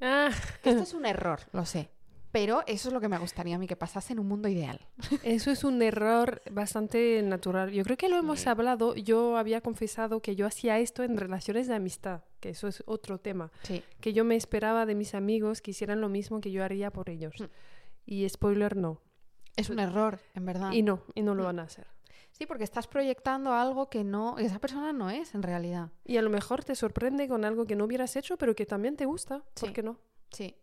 Ah, 0.00 0.30
Esto 0.62 0.82
es 0.82 0.94
un 0.94 1.06
error, 1.06 1.40
lo 1.52 1.64
sé. 1.64 1.90
Pero 2.32 2.62
eso 2.66 2.88
es 2.88 2.94
lo 2.94 3.00
que 3.00 3.08
me 3.08 3.18
gustaría 3.18 3.56
a 3.56 3.58
mí 3.58 3.66
que 3.66 3.76
pasase 3.76 4.14
en 4.14 4.18
un 4.18 4.26
mundo 4.26 4.48
ideal. 4.48 4.80
eso 5.22 5.50
es 5.50 5.64
un 5.64 5.82
error 5.82 6.40
bastante 6.50 7.22
natural. 7.22 7.70
Yo 7.72 7.84
creo 7.84 7.96
que 7.98 8.08
lo 8.08 8.16
hemos 8.16 8.40
Sí. 8.40 8.48
hablado. 8.48 8.94
Yo 8.96 9.36
había 9.36 9.60
confesado 9.60 10.20
que 10.20 10.34
yo 10.34 10.46
hacía 10.46 10.78
esto 10.78 11.02
en 11.02 11.18
relaciones 11.18 11.68
de 11.68 11.74
amistad, 11.74 12.22
que 12.40 12.48
eso 12.50 12.68
es 12.68 12.82
otro 12.86 13.18
tema. 13.18 13.52
Sí. 13.62 13.82
Que 14.00 14.12
yo 14.14 14.24
me 14.24 14.34
esperaba 14.36 14.86
de 14.86 14.94
mis 14.94 15.14
amigos 15.14 15.60
que 15.60 15.72
hicieran 15.72 16.00
lo 16.00 16.08
mismo 16.08 16.40
que 16.40 16.50
yo 16.50 16.64
haría 16.64 16.90
por 16.90 17.10
ellos. 17.10 17.34
Mm. 17.38 17.44
Y 18.06 18.28
spoiler, 18.28 18.76
no. 18.76 19.00
Es 19.54 19.68
un 19.68 19.78
error, 19.78 20.18
en 20.34 20.46
verdad. 20.46 20.72
Y 20.72 20.82
no, 20.82 21.02
y 21.14 21.20
no 21.22 21.34
lo 21.34 21.42
Mm. 21.42 21.46
van 21.46 21.58
a 21.60 21.62
hacer. 21.64 21.86
Sí, 22.30 22.46
porque 22.46 22.64
estás 22.64 22.86
proyectando 22.88 23.52
algo 23.52 23.90
que 23.90 24.04
no, 24.04 24.38
esa 24.38 24.58
persona 24.58 24.94
no 24.94 25.10
es 25.10 25.34
en 25.34 25.42
realidad. 25.42 25.90
Y 26.06 26.16
a 26.16 26.22
lo 26.22 26.30
mejor 26.30 26.64
te 26.64 26.74
sorprende 26.74 27.28
con 27.28 27.44
algo 27.44 27.66
que 27.66 27.76
no 27.76 27.84
hubieras 27.84 28.16
hecho, 28.16 28.38
pero 28.38 28.54
que 28.54 28.64
también 28.64 28.96
te 28.96 29.04
gusta. 29.04 29.40
¿Por 29.60 29.68
Sí. 29.68 29.74
qué 29.74 29.82
no? 29.82 29.98
Sí. 30.30 30.56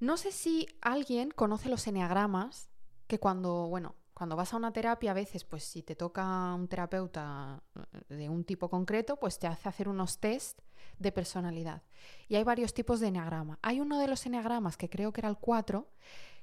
No 0.00 0.16
sé 0.16 0.32
si 0.32 0.66
alguien 0.80 1.30
conoce 1.30 1.68
los 1.68 1.86
eneagramas, 1.86 2.70
que 3.06 3.18
cuando, 3.18 3.68
bueno, 3.68 3.94
cuando 4.16 4.34
vas 4.34 4.54
a 4.54 4.56
una 4.56 4.72
terapia 4.72 5.10
a 5.10 5.14
veces, 5.14 5.44
pues 5.44 5.62
si 5.64 5.82
te 5.82 5.94
toca 5.94 6.54
un 6.54 6.68
terapeuta 6.68 7.62
eh, 8.08 8.14
de 8.14 8.28
un 8.28 8.44
tipo 8.44 8.70
concreto, 8.70 9.16
pues 9.16 9.38
te 9.38 9.46
hace 9.46 9.68
hacer 9.68 9.88
unos 9.88 10.18
test 10.18 10.60
de 10.98 11.12
personalidad. 11.12 11.82
Y 12.26 12.36
hay 12.36 12.44
varios 12.44 12.72
tipos 12.72 13.00
de 13.00 13.08
eneagrama. 13.08 13.58
Hay 13.62 13.80
uno 13.80 13.98
de 13.98 14.08
los 14.08 14.24
eneagramas, 14.24 14.76
que 14.76 14.88
creo 14.88 15.12
que 15.12 15.20
era 15.20 15.28
el 15.28 15.36
4, 15.36 15.86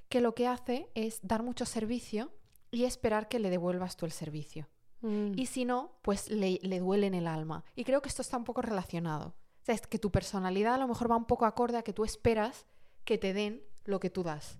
que 0.08 0.20
lo 0.20 0.34
que 0.34 0.46
hace 0.46 0.88
es 0.94 1.18
dar 1.22 1.42
mucho 1.42 1.66
servicio 1.66 2.32
y 2.70 2.84
esperar 2.84 3.28
que 3.28 3.38
le 3.38 3.50
devuelvas 3.50 3.96
tú 3.96 4.06
el 4.06 4.12
servicio. 4.12 4.68
Mm. 5.00 5.32
Y 5.36 5.46
si 5.46 5.64
no, 5.64 5.98
pues 6.02 6.30
le, 6.30 6.60
le 6.62 6.78
duele 6.78 7.08
en 7.08 7.14
el 7.14 7.26
alma. 7.26 7.64
Y 7.74 7.84
creo 7.84 8.02
que 8.02 8.08
esto 8.08 8.22
está 8.22 8.36
un 8.36 8.44
poco 8.44 8.62
relacionado. 8.62 9.34
O 9.62 9.64
sea, 9.64 9.74
es 9.74 9.86
que 9.86 9.98
tu 9.98 10.12
personalidad 10.12 10.74
a 10.74 10.78
lo 10.78 10.86
mejor 10.86 11.10
va 11.10 11.16
un 11.16 11.26
poco 11.26 11.44
acorde 11.44 11.78
a 11.78 11.82
que 11.82 11.92
tú 11.92 12.04
esperas 12.04 12.66
que 13.04 13.18
te 13.18 13.32
den 13.32 13.62
lo 13.84 14.00
que 14.00 14.10
tú 14.10 14.22
das. 14.22 14.58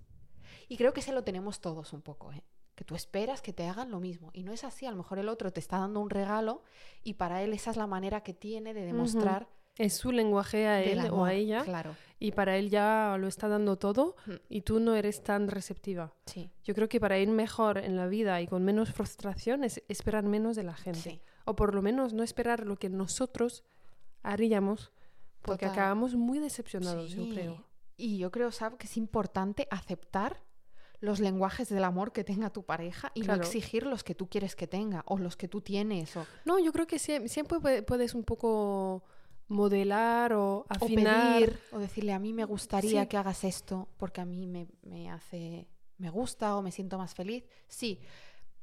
Y 0.67 0.77
creo 0.77 0.93
que 0.93 1.01
se 1.01 1.11
lo 1.11 1.23
tenemos 1.23 1.61
todos 1.61 1.93
un 1.93 2.01
poco, 2.01 2.31
¿eh? 2.31 2.43
Que 2.75 2.83
tú 2.83 2.95
esperas 2.95 3.41
que 3.41 3.53
te 3.53 3.65
hagan 3.67 3.89
lo 3.91 3.99
mismo. 3.99 4.31
Y 4.33 4.43
no 4.43 4.51
es 4.51 4.63
así. 4.63 4.85
A 4.85 4.91
lo 4.91 4.97
mejor 4.97 5.17
el 5.19 5.29
otro 5.29 5.51
te 5.51 5.59
está 5.61 5.77
dando 5.79 5.99
un 6.01 6.09
regalo 6.09 6.61
y 7.03 7.13
para 7.13 7.41
él 7.41 7.53
esa 7.53 7.71
es 7.71 7.77
la 7.77 7.87
manera 7.87 8.21
que 8.21 8.33
tiene 8.33 8.73
de 8.73 8.85
demostrar 8.85 9.47
Es 9.77 9.93
su 9.95 10.11
lenguaje 10.11 10.67
a 10.67 10.81
él 10.81 11.09
o 11.11 11.23
a 11.25 11.33
ella. 11.33 11.63
Claro. 11.63 11.95
Y 12.19 12.31
para 12.31 12.57
él 12.57 12.69
ya 12.69 13.17
lo 13.19 13.27
está 13.27 13.47
dando 13.47 13.77
todo 13.77 14.15
Mm. 14.25 14.31
y 14.49 14.61
tú 14.61 14.79
no 14.79 14.95
eres 14.95 15.21
tan 15.23 15.47
receptiva. 15.47 16.13
Sí. 16.25 16.49
Yo 16.63 16.73
creo 16.75 16.87
que 16.89 16.99
para 16.99 17.17
ir 17.19 17.29
mejor 17.29 17.77
en 17.77 17.95
la 17.97 18.07
vida 18.07 18.41
y 18.41 18.47
con 18.47 18.63
menos 18.63 18.91
frustración 18.93 19.63
es 19.63 19.81
esperar 19.87 20.23
menos 20.23 20.55
de 20.55 20.63
la 20.63 20.75
gente. 20.75 20.99
Sí. 20.99 21.21
O 21.45 21.55
por 21.55 21.75
lo 21.75 21.81
menos 21.81 22.13
no 22.13 22.23
esperar 22.23 22.65
lo 22.65 22.77
que 22.77 22.89
nosotros 22.89 23.63
haríamos, 24.23 24.91
porque 25.41 25.65
Total. 25.65 25.79
acabamos 25.79 26.15
muy 26.15 26.39
decepcionados, 26.39 27.11
yo 27.11 27.23
Sí. 27.23 27.31
creo. 27.33 27.63
Y 27.97 28.17
yo 28.17 28.31
creo, 28.31 28.51
¿sabes? 28.51 28.77
Que 28.77 28.87
es 28.87 28.97
importante 28.97 29.67
aceptar 29.71 30.41
los 30.99 31.19
lenguajes 31.19 31.69
del 31.69 31.83
amor 31.83 32.11
que 32.13 32.23
tenga 32.23 32.49
tu 32.49 32.63
pareja 32.63 33.11
y 33.13 33.21
Claro. 33.21 33.37
no 33.41 33.43
exigir 33.43 33.85
los 33.85 34.03
que 34.03 34.15
tú 34.15 34.27
quieres 34.29 34.55
que 34.55 34.65
tenga 34.67 35.03
o 35.07 35.17
los 35.17 35.35
que 35.37 35.47
tú 35.47 35.61
tienes 35.61 36.15
o, 36.17 36.25
No, 36.45 36.57
yo 36.57 36.71
creo 36.71 36.87
que 36.87 36.97
sie- 36.97 37.27
siempre 37.27 37.59
pue- 37.59 37.83
puedes 37.85 38.15
un 38.15 38.23
poco 38.23 39.03
modelar 39.47 40.33
o 40.33 40.59
o 40.59 40.65
afinar. 40.69 41.33
pedir 41.39 41.59
o 41.71 41.79
decirle 41.79 42.13
a 42.13 42.19
mí 42.19 42.33
me 42.33 42.45
gustaría 42.45 43.03
Sí. 43.03 43.07
que 43.07 43.17
hagas 43.17 43.43
esto 43.43 43.87
porque 43.97 44.21
a 44.21 44.25
mí 44.25 44.47
me, 44.47 44.67
me 44.83 45.09
hace 45.11 45.67
me 45.97 46.09
gusta 46.09 46.55
o 46.57 46.61
me 46.61 46.71
siento 46.71 46.97
más 46.97 47.13
feliz 47.13 47.43
sí 47.67 47.99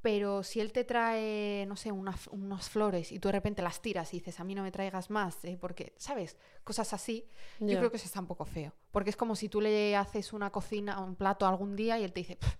pero 0.02 0.42
si 0.42 0.60
él 0.60 0.72
te 0.72 0.84
trae 0.84 1.64
no 1.66 1.76
sé 1.76 1.92
unas 1.92 2.68
flores 2.68 3.12
y 3.12 3.18
tú 3.20 3.28
de 3.28 3.32
repente 3.32 3.62
las 3.62 3.80
tiras 3.80 4.12
y 4.12 4.18
dices 4.18 4.38
a 4.40 4.44
mí 4.44 4.54
no 4.54 4.62
me 4.64 4.72
traigas 4.72 5.08
más 5.10 5.44
eh, 5.44 5.56
porque 5.60 5.94
sabes 5.96 6.36
cosas 6.64 6.92
así 6.92 7.24
yo 7.60 7.78
creo 7.78 7.90
que 7.90 7.96
eso 7.96 8.06
está 8.06 8.20
un 8.20 8.26
poco 8.26 8.44
feo 8.44 8.72
porque 8.90 9.10
es 9.10 9.16
como 9.16 9.36
si 9.36 9.48
tú 9.48 9.60
le 9.60 9.96
haces 9.96 10.32
una 10.32 10.50
cocina 10.50 11.00
un 11.00 11.14
plato 11.14 11.46
algún 11.46 11.76
día 11.76 11.98
y 11.98 12.04
él 12.04 12.12
te 12.12 12.20
dice 12.20 12.36
"Pf, 12.36 12.56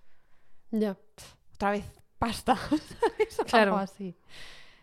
Ya. 0.71 0.97
otra 1.53 1.71
vez 1.71 1.85
pasta 2.17 2.57
Claro. 3.45 3.77
así 3.77 4.15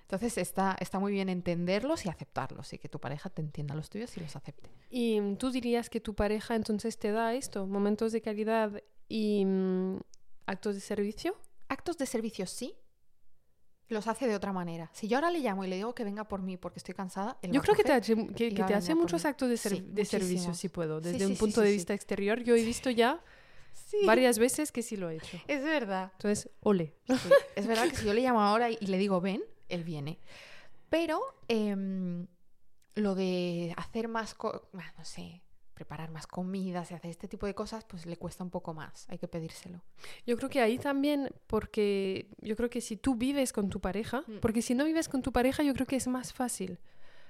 entonces 0.02 0.38
está, 0.38 0.76
está 0.80 0.98
muy 0.98 1.12
bien 1.12 1.28
entenderlos 1.28 2.04
y 2.04 2.08
aceptarlos 2.08 2.72
y 2.72 2.78
que 2.78 2.88
tu 2.88 2.98
pareja 2.98 3.30
te 3.30 3.42
entienda 3.42 3.76
los 3.76 3.88
tuyos 3.90 4.16
y 4.16 4.20
los 4.20 4.34
acepte. 4.34 4.68
Y 4.90 5.20
mm, 5.20 5.36
tú 5.36 5.52
dirías 5.52 5.88
que 5.88 6.00
tu 6.00 6.14
pareja 6.16 6.56
entonces 6.56 6.98
te 6.98 7.12
da 7.12 7.32
esto, 7.34 7.64
momentos 7.68 8.10
de 8.10 8.20
calidad 8.20 8.82
y 9.08 9.44
mm, 9.44 10.00
actos 10.46 10.74
de 10.74 10.80
servicio. 10.80 11.36
Actos 11.70 11.96
de 11.96 12.04
servicio 12.04 12.46
sí, 12.46 12.76
los 13.88 14.06
hace 14.08 14.26
de 14.26 14.34
otra 14.34 14.52
manera. 14.52 14.90
Si 14.92 15.06
yo 15.08 15.16
ahora 15.16 15.30
le 15.30 15.38
llamo 15.38 15.64
y 15.64 15.68
le 15.68 15.76
digo 15.76 15.94
que 15.94 16.02
venga 16.04 16.24
por 16.24 16.42
mí 16.42 16.56
porque 16.56 16.80
estoy 16.80 16.94
cansada, 16.94 17.38
él 17.42 17.52
Yo 17.52 17.62
creo 17.62 17.74
que 17.76 17.84
te, 17.84 17.92
hace, 17.92 18.14
que, 18.34 18.50
te 18.50 18.74
hace 18.74 18.94
muchos 18.94 19.24
actos 19.24 19.48
de, 19.48 19.56
ser- 19.56 19.76
Sí, 19.76 19.84
de 19.88 20.04
servicio, 20.04 20.52
si 20.52 20.68
puedo. 20.68 21.00
Desde 21.00 21.24
sí, 21.24 21.32
un 21.32 21.38
punto 21.38 21.60
de 21.60 21.70
vista 21.70 21.94
exterior, 21.94 22.40
yo 22.42 22.54
he 22.56 22.64
visto 22.64 22.90
ya 22.90 23.22
varias 24.04 24.38
veces 24.38 24.72
que 24.72 24.82
sí 24.82 24.96
lo 24.96 25.10
he 25.10 25.16
hecho. 25.16 25.38
Es 25.46 25.62
verdad. 25.62 26.10
Entonces, 26.16 26.50
ole. 26.60 26.94
Es 27.54 27.66
verdad 27.66 27.88
que 27.88 27.96
si 27.96 28.04
yo 28.04 28.12
le 28.14 28.20
llamo 28.22 28.40
ahora 28.42 28.68
y 28.70 28.76
y 28.80 28.86
le 28.86 28.98
digo 28.98 29.20
ven, 29.20 29.42
él 29.68 29.84
viene. 29.84 30.18
Pero 30.88 31.20
em, 31.48 32.26
lo 32.96 33.14
de 33.14 33.72
hacer 33.76 34.08
más, 34.08 34.34
ah, 34.42 34.92
no 34.98 35.04
sé, 35.04 35.40
preparar 35.80 36.10
más 36.10 36.26
comidas 36.26 36.90
y 36.90 36.94
hacer 36.94 37.10
este 37.10 37.26
tipo 37.26 37.46
de 37.46 37.54
cosas, 37.54 37.84
pues 37.86 38.04
le 38.04 38.18
cuesta 38.18 38.44
un 38.44 38.50
poco 38.50 38.74
más. 38.74 39.06
Hay 39.08 39.16
que 39.16 39.28
pedírselo. 39.28 39.80
Yo 40.26 40.36
creo 40.36 40.50
que 40.50 40.60
ahí 40.60 40.76
también, 40.78 41.30
porque 41.46 42.26
yo 42.42 42.54
creo 42.54 42.68
que 42.68 42.82
si 42.82 42.98
tú 42.98 43.14
vives 43.14 43.54
con 43.54 43.70
tu 43.70 43.80
pareja, 43.80 44.22
Mm. 44.26 44.40
porque 44.42 44.60
si 44.60 44.74
no 44.74 44.84
vives 44.84 45.08
con 45.08 45.22
tu 45.22 45.32
pareja, 45.32 45.62
yo 45.62 45.72
creo 45.72 45.86
que 45.86 45.96
es 45.96 46.06
más 46.06 46.34
fácil. 46.34 46.78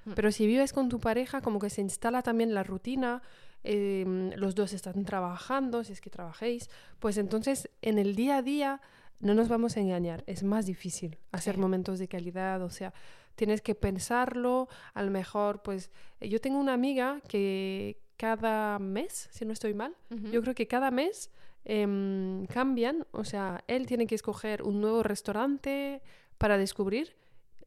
Mm. 0.05 0.13
Pero 0.17 0.33
si 0.33 0.47
vives 0.49 0.73
con 0.73 0.89
tu 0.89 0.99
pareja, 0.99 1.41
como 1.43 1.61
que 1.61 1.71
se 1.71 1.81
instala 1.81 2.23
también 2.23 2.53
la 2.53 2.65
rutina, 2.65 3.23
em, 3.63 4.31
los 4.35 4.57
dos 4.57 4.73
están 4.73 5.05
trabajando, 5.05 5.85
si 5.85 5.93
es 5.93 6.01
que 6.01 6.11
trabajéis, 6.11 6.69
pues 6.99 7.19
entonces 7.19 7.71
en 7.83 7.99
el 7.99 8.17
día 8.17 8.39
a 8.39 8.43
día 8.43 8.81
no 9.21 9.35
nos 9.35 9.49
vamos 9.49 9.77
a 9.77 9.81
engañar, 9.81 10.25
es 10.27 10.43
más 10.43 10.67
difícil 10.67 11.19
hacer 11.31 11.55
Sí. 11.55 11.61
momentos 11.61 11.99
de 12.01 12.09
calidad, 12.09 12.63
o 12.63 12.71
sea, 12.71 12.93
tienes 13.37 13.61
que 13.63 13.75
pensarlo, 13.77 14.67
a 14.95 15.03
lo 15.03 15.11
mejor, 15.11 15.63
pues 15.63 15.91
yo 16.21 16.41
tengo 16.41 16.59
una 16.59 16.73
amiga 16.75 17.21
que 17.29 17.97
cada 18.21 18.79
mes, 18.79 19.29
si 19.33 19.47
no 19.47 19.53
estoy 19.55 19.73
mal, 19.73 19.97
yo 20.31 20.43
creo 20.43 20.55
que 20.55 20.67
cada 20.67 20.91
mes 20.91 21.31
em, 21.65 22.45
cambian, 22.47 23.07
o 23.13 23.25
sea, 23.25 23.65
él 23.67 23.87
tiene 23.87 24.07
que 24.07 24.15
escoger 24.15 24.63
un 24.63 24.81
nuevo 24.83 25.03
restaurante 25.03 26.03
para 26.37 26.59
descubrir 26.59 27.17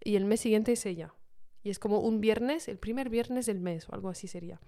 y 0.03 0.15
el 0.15 0.25
mes 0.25 0.41
siguiente 0.41 0.73
es 0.73 0.85
ella. 0.85 1.11
Y 1.63 1.69
es 1.71 1.79
como 1.79 1.99
un 2.01 2.19
viernes, 2.21 2.67
el 2.67 2.77
primer 2.77 3.09
viernes 3.09 3.47
del 3.47 3.59
mes 3.59 3.87
o 3.89 3.95
algo 3.95 4.09
así 4.09 4.27
sería. 4.27 4.59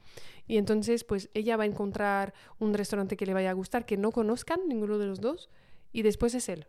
Y 0.47 0.57
entonces, 0.57 1.03
pues 1.03 1.29
ella 1.35 1.55
va 1.57 1.63
a 1.63 1.67
encontrar 1.67 2.33
un 2.57 2.73
restaurante 2.73 3.15
que 3.15 3.25
le 3.27 3.33
vaya 3.35 3.51
a 3.51 3.53
gustar, 3.53 3.85
que 3.85 3.97
no 3.97 4.11
conozcan 4.11 4.61
ninguno 4.67 4.97
de 4.97 5.05
los 5.05 5.19
dos, 5.21 5.49
y 5.91 6.01
después 6.01 6.33
es 6.33 6.49
él. 6.49 6.65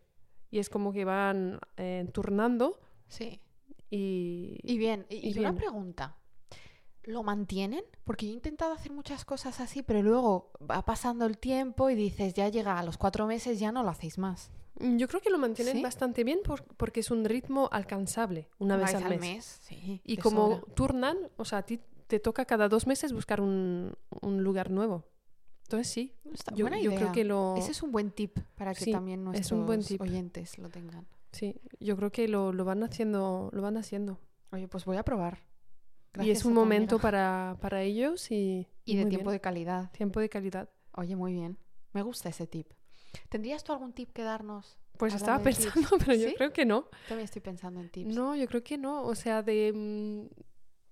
Y 0.51 0.59
es 0.59 0.69
como 0.69 0.93
que 0.93 1.05
van 1.07 1.59
eh, 1.79 2.07
turnando 2.13 2.81
Sí. 3.09 3.41
y... 3.89 4.59
Y 4.63 4.77
bien, 4.79 5.07
y, 5.09 5.17
y 5.17 5.29
y 5.31 5.39
una 5.39 5.53
bien. 5.53 5.57
pregunta. 5.63 6.17
¿Lo 7.07 7.23
mantienen? 7.23 7.83
Porque 8.05 8.27
yo 8.27 8.33
he 8.33 8.35
intentado 8.35 8.73
hacer 8.73 8.93
muchas 8.93 9.25
cosas 9.25 9.61
así, 9.61 9.83
pero 9.83 10.03
luego 10.03 10.51
va 10.69 10.83
pasando 10.85 11.25
el 11.25 11.39
tiempo 11.39 11.89
y 11.89 11.95
dices, 11.95 12.35
ya 12.35 12.49
llega 12.49 12.79
a 12.79 12.83
los 12.83 12.99
cuatro 12.99 13.27
meses, 13.27 13.59
ya 13.61 13.73
no 13.73 13.83
lo 13.83 13.91
hacéis 13.91 14.19
más. 14.19 14.51
Mm, 14.81 14.97
Yo 14.99 15.09
creo 15.09 15.21
que 15.23 15.31
lo 15.31 15.39
mantienen 15.39 15.77
¿Sí? 15.77 15.83
bastante 15.83 16.25
bien 16.25 16.41
por- 16.45 16.65
porque 16.77 17.01
es 17.01 17.11
un 17.11 17.25
ritmo 17.25 17.69
alcanzable 17.73 18.49
una 18.59 18.77
vez 18.77 18.95
al 18.95 19.19
mes. 19.19 19.59
sí. 19.63 20.01
Y 20.05 20.17
como 20.19 20.57
sobra. 20.59 20.75
turnan, 20.75 21.17
o 21.37 21.45
sea, 21.45 21.59
a 21.59 21.63
ti 21.63 21.81
te 22.09 22.19
toca 22.21 22.45
cada 22.45 22.69
dos 22.69 22.87
meses 22.87 23.13
buscar 23.13 23.41
un, 23.41 23.95
un 24.21 24.43
lugar 24.45 24.71
nuevo. 24.71 25.05
Entonces 25.63 25.89
sí, 25.89 26.13
Está- 26.33 26.55
yo, 26.55 26.65
buena 26.65 26.79
yo 26.81 26.91
creo 26.91 27.01
idea. 27.03 27.13
que 27.13 27.25
lo... 27.25 27.55
Ese 27.57 27.71
es 27.73 27.83
un 27.83 27.91
buen 27.91 28.11
tip 28.11 28.39
para 28.57 28.75
que 28.75 28.85
Sí, 28.85 28.93
también 28.93 29.21
es 29.21 29.25
nuestros 29.25 29.53
un 29.61 29.67
buen 29.67 29.83
tip. 29.83 30.01
oyentes 30.01 30.59
lo 30.59 30.69
tengan. 30.69 31.07
Sí, 31.33 31.61
yo 31.81 31.97
creo 31.97 32.11
que 32.13 32.29
lo, 32.29 32.53
lo 32.53 32.65
van 32.65 32.83
haciendo, 32.85 33.51
lo 33.53 33.63
van 33.63 33.77
haciendo. 33.77 34.19
Oye, 34.53 34.69
pues 34.69 34.85
voy 34.85 34.97
a 34.97 35.03
probar. 35.05 35.39
Y 36.23 36.31
es 36.31 36.45
un 36.45 36.53
momento 36.55 36.99
para, 36.99 37.57
para 37.61 37.83
ellos 37.83 38.31
y, 38.31 38.67
Y 38.85 38.97
de 38.97 39.07
tiempo 39.07 39.31
bien. 39.31 39.37
de 39.37 39.41
calidad. 39.41 39.91
tiempo 39.93 40.21
de 40.21 40.29
calidad. 40.29 40.69
Oye, 40.93 41.17
muy 41.17 41.33
bien. 41.33 41.59
Me 41.93 42.03
gusta 42.03 42.29
ese 42.29 42.47
tip. 42.47 42.71
¿Tendrías 43.29 43.65
tú 43.65 43.73
algún 43.73 43.93
tip 43.93 44.13
que 44.13 44.23
darnos? 44.23 44.79
Pues 44.99 45.15
estaba 45.15 45.43
tips. 45.43 45.67
pensando, 45.67 45.89
pero 45.99 46.15
yo 46.15 46.35
creo 46.35 46.53
que 46.53 46.65
no. 46.65 46.89
También 47.09 47.25
estoy 47.25 47.43
pensando 47.43 47.81
en 47.81 47.91
tips. 47.91 48.15
No, 48.15 48.35
yo 48.37 48.47
creo 48.47 48.63
que 48.63 48.79
no. 48.79 49.03
O 49.05 49.15
sea, 49.15 49.43
de, 49.43 49.73
mm, 49.75 50.27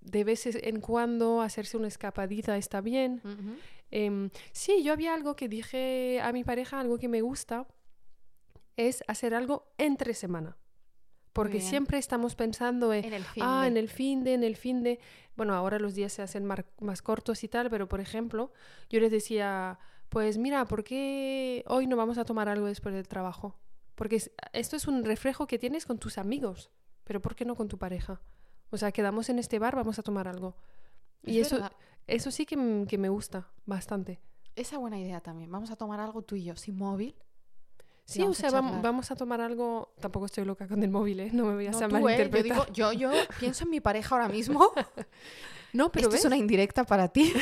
de 0.01 0.25
veces 0.25 0.59
en 0.63 0.81
cuando 0.81 1.41
hacerse 1.41 1.77
una 1.77 1.89
escapadita 1.89 2.57
está 2.57 2.81
bien. 2.81 3.23
Em, 3.91 4.31
sí, 4.53 4.83
yo 4.83 4.93
había 4.93 5.15
algo 5.15 5.37
que 5.37 5.49
dije 5.49 6.21
a 6.21 6.33
mi 6.33 6.45
pareja, 6.45 6.81
algo 6.81 6.99
que 6.99 7.09
me 7.09 7.23
gusta, 7.23 7.67
es 8.77 9.05
hacer 9.07 9.35
algo 9.35 9.73
entre 9.79 10.15
semana. 10.15 10.57
Porque 11.35 11.61
siempre 11.61 11.99
estamos 11.99 12.35
pensando 12.35 12.93
en, 12.95 13.05
En 13.05 13.13
el 13.13 13.25
fin. 13.25 13.43
ah, 13.45 13.63
de- 13.63 13.69
en 13.69 13.77
el 13.77 13.89
fin 13.91 14.25
de, 14.25 14.33
en 14.35 14.45
el 14.45 14.57
fin 14.57 14.83
de. 14.83 14.99
Bueno, 15.37 15.53
ahora 15.55 15.79
los 15.79 15.95
días 15.95 16.13
se 16.13 16.23
hacen 16.23 16.45
mar- 16.47 16.65
más 16.81 17.03
cortos 17.03 17.45
y 17.45 17.49
tal, 17.49 17.69
pero 17.69 17.89
por 17.89 18.01
ejemplo, 18.01 18.53
yo 18.89 19.01
les 19.01 19.11
decía, 19.11 19.79
pues 20.09 20.39
mira, 20.39 20.65
¿por 20.65 20.85
qué 20.85 21.65
hoy 21.67 21.87
no 21.87 21.97
vamos 21.97 22.19
a 22.19 22.25
tomar 22.25 22.49
algo 22.49 22.67
después 22.67 22.95
del 22.95 23.09
trabajo? 23.09 23.59
Porque 23.97 24.17
es- 24.17 24.31
esto 24.53 24.77
es 24.77 24.87
un 24.89 25.05
reflejo 25.05 25.47
que 25.47 25.59
tienes 25.59 25.87
con 25.87 25.99
tus 25.99 26.19
amigos, 26.19 26.71
pero 27.05 27.21
¿por 27.21 27.35
qué 27.35 27.45
no 27.45 27.57
con 27.57 27.69
tu 27.69 27.79
pareja? 27.79 28.21
O 28.71 28.77
sea, 28.79 28.93
quedamos 28.93 29.29
en 29.29 29.39
este 29.39 29.59
bar, 29.59 29.75
vamos 29.77 29.99
a 29.99 30.03
tomar 30.03 30.29
algo. 30.29 30.57
Es 31.25 31.35
y 31.35 31.41
eso, 31.41 31.57
verdad. 31.57 31.73
eso 32.07 32.31
sí 32.31 32.47
que, 32.47 32.85
que 32.89 32.97
me 32.99 33.09
gusta 33.09 33.49
bastante. 33.67 34.21
Esa 34.57 34.79
buena 34.79 34.99
idea 35.01 35.21
también. 35.21 35.51
Vamos 35.51 35.71
a 35.73 35.77
tomar 35.77 35.99
algo 36.01 36.23
tú 36.23 36.37
y 36.37 36.45
yo, 36.45 36.55
sin 36.55 36.77
móvil. 36.77 37.17
Sí, 38.05 38.23
o 38.23 38.31
a 38.31 38.35
sea, 38.35 38.51
vamos 38.51 39.11
a 39.11 39.17
tomar 39.17 39.41
algo. 39.41 39.95
Tampoco 39.99 40.27
estoy 40.27 40.45
loca 40.45 40.69
con 40.69 40.83
el 40.83 40.91
móvil, 40.91 41.21
¿eh? 41.21 41.31
No 41.33 41.47
me 41.47 41.55
voy 41.55 41.67
a 41.67 41.71
No 41.71 41.89
tú, 41.89 42.09
¿eh? 42.09 42.31
Yo, 42.31 42.43
digo, 42.43 42.67
yo, 42.73 42.93
yo 42.93 43.11
pienso 43.41 43.65
en 43.65 43.71
mi 43.71 43.81
pareja 43.81 44.15
ahora 44.15 44.29
mismo. 44.29 44.73
No, 45.73 45.91
pero 45.91 46.03
Esto 46.03 46.13
ves, 46.13 46.21
es 46.21 46.27
una 46.27 46.37
indirecta 46.37 46.85
para 46.85 47.09
ti. 47.09 47.35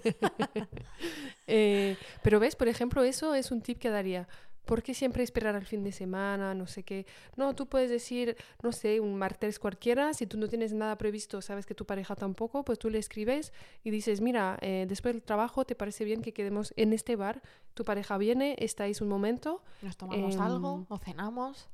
eh, 1.46 1.94
pero 2.22 2.40
ves, 2.40 2.56
por 2.56 2.68
ejemplo, 2.68 3.04
eso 3.04 3.34
es 3.34 3.50
un 3.50 3.60
tip 3.60 3.78
que 3.78 3.90
daría. 3.90 4.26
¿Por 4.70 4.84
qué 4.84 4.94
siempre 4.94 5.24
esperar 5.24 5.56
al 5.56 5.66
fin 5.66 5.82
de 5.82 5.90
semana? 5.90 6.54
No 6.54 6.68
sé 6.68 6.84
qué. 6.84 7.04
No, 7.34 7.56
tú 7.56 7.66
puedes 7.66 7.90
decir, 7.90 8.36
no 8.62 8.70
sé, 8.70 9.00
un 9.00 9.16
martes 9.16 9.58
cualquiera. 9.58 10.14
Si 10.14 10.28
tú 10.28 10.38
no 10.38 10.46
tienes 10.46 10.72
nada 10.72 10.96
previsto, 10.96 11.42
sabes 11.42 11.66
que 11.66 11.74
tu 11.74 11.84
pareja 11.86 12.14
tampoco, 12.14 12.64
pues 12.64 12.78
tú 12.78 12.88
le 12.88 12.98
escribes 13.00 13.52
y 13.82 13.90
dices, 13.90 14.20
mira, 14.20 14.58
eh, 14.60 14.86
después 14.88 15.12
del 15.12 15.24
trabajo, 15.24 15.64
¿te 15.64 15.74
parece 15.74 16.04
bien 16.04 16.22
que 16.22 16.32
quedemos 16.32 16.72
en 16.76 16.92
este 16.92 17.16
bar? 17.16 17.42
Tu 17.74 17.84
pareja 17.84 18.16
viene, 18.16 18.54
estáis 18.60 19.00
un 19.00 19.08
momento, 19.08 19.64
Nos 19.82 19.96
tomamos 19.96 20.36
Em, 20.36 20.40
algo 20.40 20.86
o 20.88 20.98
cenamos. 20.98 21.68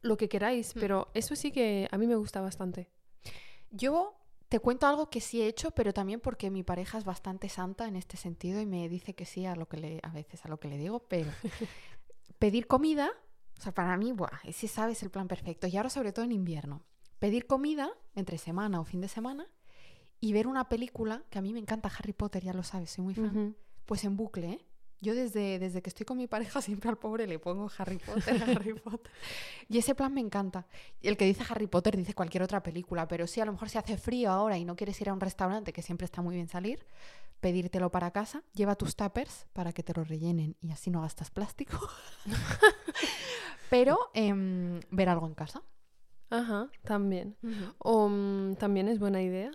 lo 0.00 0.16
que 0.16 0.28
queráis. 0.28 0.74
Mm. 0.74 0.80
Pero 0.80 1.08
eso 1.14 1.36
sí 1.36 1.52
que 1.52 1.86
a 1.92 1.96
mí 1.96 2.08
me 2.08 2.16
gusta 2.16 2.40
bastante. 2.40 2.90
Yo 3.70 4.16
te 4.48 4.58
cuento 4.58 4.88
algo 4.88 5.10
que 5.10 5.20
sí 5.20 5.40
he 5.42 5.46
hecho, 5.46 5.70
pero 5.70 5.94
también 5.94 6.18
porque 6.18 6.50
mi 6.50 6.64
pareja 6.64 6.98
es 6.98 7.04
bastante 7.04 7.48
santa 7.48 7.86
en 7.86 7.94
este 7.94 8.16
sentido 8.16 8.60
y 8.60 8.66
me 8.66 8.88
dice 8.88 9.14
que 9.14 9.26
sí 9.26 9.46
a 9.46 9.54
lo 9.54 9.66
que 9.68 9.76
le, 9.76 10.00
a 10.02 10.10
veces 10.10 10.44
a 10.44 10.48
lo 10.48 10.58
que 10.58 10.66
le 10.68 10.76
digo, 10.76 11.06
pero 11.08 11.30
pedir 12.38 12.66
comida, 12.66 13.10
o 13.58 13.62
sea, 13.62 13.72
para 13.72 13.96
mí, 13.96 14.12
buah, 14.12 14.40
ese 14.44 14.68
sabes 14.68 15.02
el 15.02 15.10
plan 15.10 15.28
perfecto. 15.28 15.66
Y 15.66 15.76
ahora 15.76 15.90
sobre 15.90 16.12
todo 16.12 16.24
en 16.24 16.32
invierno. 16.32 16.82
Pedir 17.18 17.46
comida 17.46 17.90
entre 18.14 18.38
semana 18.38 18.80
o 18.80 18.84
fin 18.84 19.00
de 19.00 19.08
semana 19.08 19.46
y 20.20 20.32
ver 20.32 20.46
una 20.46 20.68
película, 20.68 21.22
que 21.30 21.38
a 21.38 21.42
mí 21.42 21.52
me 21.52 21.60
encanta 21.60 21.90
Harry 21.98 22.12
Potter, 22.12 22.42
ya 22.42 22.52
lo 22.52 22.62
sabes, 22.62 22.90
soy 22.90 23.04
muy 23.04 23.14
fan. 23.14 23.56
Pues 23.86 24.04
en 24.04 24.16
bucle, 24.16 24.52
¿eh? 24.52 24.66
Yo 25.02 25.16
desde, 25.16 25.58
desde 25.58 25.82
que 25.82 25.90
estoy 25.90 26.06
con 26.06 26.16
mi 26.16 26.28
pareja 26.28 26.62
siempre 26.62 26.88
al 26.88 26.96
pobre 26.96 27.26
le 27.26 27.40
pongo 27.40 27.68
Harry 27.76 27.98
Potter, 27.98 28.40
Harry 28.42 28.74
Potter. 28.84 29.10
Y 29.68 29.78
ese 29.78 29.96
plan 29.96 30.14
me 30.14 30.20
encanta. 30.20 30.64
Y 31.00 31.08
el 31.08 31.16
que 31.16 31.24
dice 31.24 31.42
Harry 31.48 31.66
Potter 31.66 31.96
dice 31.96 32.14
cualquier 32.14 32.44
otra 32.44 32.62
película, 32.62 33.08
pero 33.08 33.26
sí, 33.26 33.40
a 33.40 33.44
lo 33.44 33.52
mejor 33.52 33.68
si 33.68 33.78
hace 33.78 33.96
frío 33.96 34.30
ahora 34.30 34.56
y 34.58 34.64
no 34.64 34.76
quieres 34.76 35.00
ir 35.00 35.08
a 35.08 35.12
un 35.12 35.20
restaurante, 35.20 35.72
que 35.72 35.82
siempre 35.82 36.04
está 36.04 36.22
muy 36.22 36.36
bien 36.36 36.48
salir, 36.48 36.86
pedírtelo 37.42 37.90
para 37.90 38.10
casa, 38.12 38.42
lleva 38.54 38.76
tus 38.76 38.96
tuppers 38.96 39.46
para 39.52 39.72
que 39.74 39.82
te 39.82 39.92
lo 39.92 40.04
rellenen 40.04 40.56
y 40.60 40.70
así 40.72 40.90
no 40.90 41.02
gastas 41.02 41.30
plástico. 41.30 41.76
pero 43.68 43.98
em, 44.14 44.80
ver 44.90 45.08
algo 45.10 45.26
en 45.26 45.34
casa. 45.34 45.62
Ajá, 46.30 46.70
también. 46.84 47.36
O 47.78 48.08
mm, 48.08 48.54
también 48.56 48.88
es 48.88 48.98
buena 48.98 49.20
idea. 49.20 49.50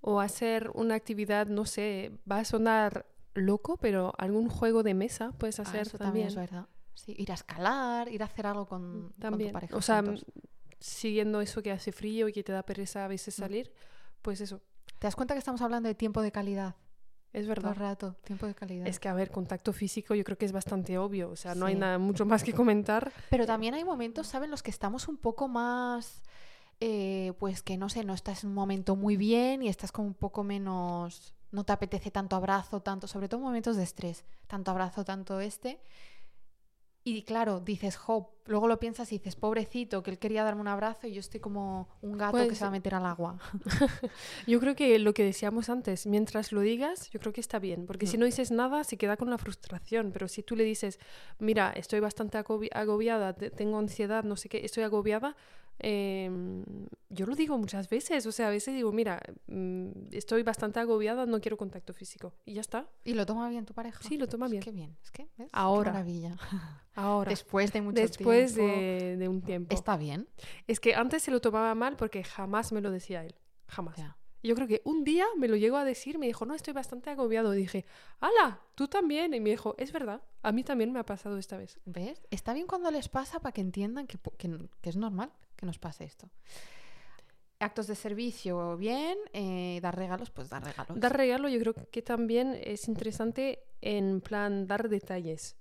O 0.00 0.20
hacer 0.20 0.70
una 0.74 0.94
actividad, 0.94 1.48
no 1.48 1.64
sé, 1.66 2.12
va 2.30 2.38
a 2.38 2.44
sonar 2.44 3.06
loco, 3.34 3.76
pero 3.78 4.12
algún 4.18 4.48
juego 4.48 4.82
de 4.84 4.94
mesa 4.94 5.32
puedes 5.32 5.58
Ah, 5.58 5.62
hacer 5.62 5.82
eso 5.88 5.98
también 5.98 6.28
también. 6.28 6.28
es 6.28 6.34
verdad. 6.36 6.68
Sí, 6.94 7.14
ir 7.18 7.30
a 7.32 7.34
escalar, 7.34 8.08
ir 8.12 8.22
a 8.22 8.26
hacer 8.26 8.46
algo 8.46 8.66
con, 8.66 9.02
con 9.02 9.12
tu 9.12 9.18
También. 9.20 9.52
pareja. 9.52 9.76
O 9.76 9.82
sea, 9.82 10.02
juntos. 10.02 10.24
siguiendo 10.78 11.40
eso 11.40 11.62
que 11.62 11.72
hace 11.72 11.90
frío 11.90 12.28
y 12.28 12.32
que 12.32 12.44
te 12.44 12.52
da 12.52 12.62
pereza 12.64 13.04
a 13.04 13.08
veces 13.08 13.36
Mm. 13.36 13.40
salir, 13.40 13.72
pues 14.22 14.40
eso, 14.40 14.60
¿te 14.98 15.06
das 15.06 15.16
cuenta 15.16 15.34
que 15.34 15.38
estamos 15.38 15.62
hablando 15.62 15.88
de 15.88 15.94
tiempo 15.94 16.22
de 16.22 16.30
calidad? 16.32 16.76
Es 17.32 17.44
Todo 17.46 17.52
el 17.52 17.62
verdad. 17.62 17.76
rato, 17.76 18.16
tiempo 18.24 18.46
de 18.46 18.54
calidad. 18.54 18.86
Es 18.86 18.98
que, 18.98 19.08
a 19.08 19.14
ver, 19.14 19.30
contacto 19.30 19.72
físico 19.72 20.14
yo 20.14 20.24
creo 20.24 20.38
que 20.38 20.46
es 20.46 20.52
bastante 20.52 20.96
obvio, 20.98 21.30
o 21.30 21.36
sea, 21.36 21.54
no 21.54 21.66
hay 21.66 21.74
Sí. 21.74 21.80
nada 21.80 21.98
mucho 21.98 22.24
más 22.26 22.42
que 22.42 22.52
comentar. 22.52 23.12
Pero 23.30 23.46
también 23.46 23.74
hay 23.74 23.84
momentos, 23.84 24.26
¿saben? 24.26 24.50
Los 24.50 24.62
que 24.62 24.70
estamos 24.70 25.08
un 25.08 25.16
poco 25.18 25.46
más, 25.48 26.22
eh, 26.80 27.32
pues 27.38 27.62
que 27.62 27.76
no 27.76 27.88
sé, 27.88 28.04
no 28.04 28.14
estás 28.14 28.44
en 28.44 28.50
un 28.50 28.54
momento 28.54 28.96
muy 28.96 29.16
bien 29.16 29.62
y 29.62 29.68
estás 29.68 29.92
como 29.92 30.08
un 30.08 30.14
poco 30.14 30.42
menos, 30.44 31.34
no 31.50 31.64
te 31.64 31.72
apetece 31.72 32.10
tanto 32.10 32.36
abrazo, 32.36 32.80
tanto, 32.80 33.06
sobre 33.06 33.28
todo 33.28 33.38
en 33.40 33.44
momentos 33.44 33.76
de 33.76 33.82
estrés, 33.82 34.24
tanto 34.46 34.70
abrazo, 34.70 35.04
tanto 35.04 35.40
este. 35.40 35.80
Y 37.04 37.22
claro, 37.22 37.60
dices, 37.60 37.96
jo, 37.96 38.34
luego 38.44 38.68
lo 38.68 38.78
piensas 38.78 39.10
y 39.12 39.18
dices, 39.18 39.34
pobrecito, 39.34 40.02
que 40.02 40.10
él 40.10 40.18
quería 40.18 40.44
darme 40.44 40.60
un 40.60 40.68
abrazo 40.68 41.06
y 41.06 41.14
yo 41.14 41.20
estoy 41.20 41.40
como 41.40 41.88
un 42.02 42.18
gato 42.18 42.36
que 42.36 42.46
Pues- 42.46 42.58
se 42.58 42.64
va 42.64 42.68
a 42.68 42.72
meter 42.72 42.94
al 42.94 43.06
agua. 43.06 43.38
Yo 44.46 44.60
creo 44.60 44.74
que 44.76 44.98
lo 44.98 45.14
que 45.14 45.24
decíamos 45.24 45.70
antes, 45.70 46.06
mientras 46.06 46.52
lo 46.52 46.60
digas, 46.60 47.08
yo 47.10 47.18
creo 47.20 47.32
que 47.32 47.40
está 47.40 47.58
bien, 47.58 47.86
porque 47.86 48.06
si 48.06 48.18
no 48.18 48.26
dices 48.26 48.50
nada, 48.50 48.84
se 48.84 48.96
queda 48.98 49.16
con 49.16 49.30
la 49.30 49.38
frustración, 49.38 50.10
pero 50.12 50.28
si 50.28 50.42
tú 50.42 50.54
le 50.56 50.64
dices, 50.64 50.98
mira, 51.38 51.70
estoy 51.72 52.00
bastante 52.00 52.36
agobi- 52.38 52.70
agobiada, 52.72 53.32
te- 53.32 53.50
tengo 53.50 53.78
ansiedad, 53.78 54.24
no 54.24 54.36
sé 54.36 54.48
qué, 54.50 54.64
estoy 54.64 54.82
agobiada, 54.82 55.34
em, 55.78 56.64
yo 57.08 57.26
lo 57.26 57.34
digo 57.34 57.56
muchas 57.58 57.88
veces, 57.88 58.26
o 58.26 58.32
sea, 58.32 58.48
a 58.48 58.50
veces 58.50 58.74
digo, 58.74 58.92
mira, 58.92 59.20
mm, 59.46 59.90
estoy 60.12 60.42
bastante 60.42 60.80
agobiada, 60.80 61.26
no 61.26 61.40
quiero 61.40 61.56
contacto 61.56 61.92
físico, 61.94 62.34
y 62.44 62.54
ya 62.54 62.60
está, 62.60 62.88
¿Y 63.04 63.14
lo 63.14 63.24
toma 63.26 63.48
bien 63.48 63.64
tu 63.64 63.74
pareja? 63.74 64.02
sí, 64.02 64.16
lo 64.18 64.26
toma 64.28 64.48
bien. 64.48 64.62
Qué 64.62 64.70
bien, 64.72 64.96
es 65.02 65.10
que, 65.10 65.24
¿ves? 65.36 65.46
Qué 65.46 65.50
Ahora. 65.52 65.92
maravilla. 65.92 66.36
Ahora, 66.94 67.30
Después 67.30 67.72
de 67.72 67.80
mucho 67.82 68.00
después 68.00 68.54
tiempo. 68.54 68.72
de, 68.72 69.16
de 69.16 69.28
un 69.28 69.40
tiempo. 69.42 69.74
Está 69.74 69.96
bien. 69.96 70.28
Es 70.66 70.80
que 70.80 70.94
antes 70.96 71.22
se 71.22 71.30
lo 71.30 71.40
tomaba 71.40 71.74
mal 71.74 71.96
porque 71.96 72.24
jamás 72.24 72.72
me 72.72 72.80
lo 72.80 72.90
decía 72.90 73.24
él, 73.24 73.36
jamás. 73.68 73.96
Ya. 73.96 74.16
Yo 74.42 74.54
creo 74.54 74.68
que 74.68 74.82
un 74.84 75.02
día 75.02 75.26
me 75.36 75.48
lo 75.48 75.56
llegó 75.56 75.76
a 75.78 75.84
decir, 75.84 76.16
me 76.18 76.26
dijo, 76.26 76.46
no, 76.46 76.54
estoy 76.54 76.72
bastante 76.72 77.10
agobiado. 77.10 77.54
Y 77.54 77.58
dije, 77.58 77.84
¡hala! 78.20 78.60
Tú 78.76 78.86
también. 78.86 79.34
Y 79.34 79.40
me 79.40 79.50
dijo, 79.50 79.74
es 79.78 79.90
verdad, 79.90 80.22
a 80.42 80.52
mí 80.52 80.62
también 80.62 80.92
me 80.92 81.00
ha 81.00 81.04
pasado 81.04 81.38
esta 81.38 81.56
vez. 81.56 81.80
¿Ves? 81.84 82.22
Está 82.30 82.54
bien 82.54 82.68
cuando 82.68 82.90
les 82.92 83.08
pasa 83.08 83.40
para 83.40 83.52
que 83.52 83.60
entiendan 83.60 84.06
que, 84.06 84.16
que 84.38 84.88
es 84.90 84.96
normal 84.96 85.32
que 85.58 85.66
nos 85.66 85.78
pase 85.78 86.04
esto. 86.04 86.30
Actos 87.60 87.88
de 87.88 87.96
servicio, 87.96 88.76
bien. 88.76 89.18
eh, 89.32 89.80
dar 89.82 89.96
regalos, 89.96 90.30
pues 90.30 90.48
dar 90.48 90.62
regalos. 90.64 90.98
Dar 90.98 91.16
regalo 91.16 91.48
yo 91.48 91.58
creo 91.58 91.74
que 91.90 92.02
también 92.02 92.56
es 92.62 92.86
interesante 92.86 93.64
en 93.80 94.20
plan 94.20 94.66
dar 94.68 94.88
detalles. 94.88 95.56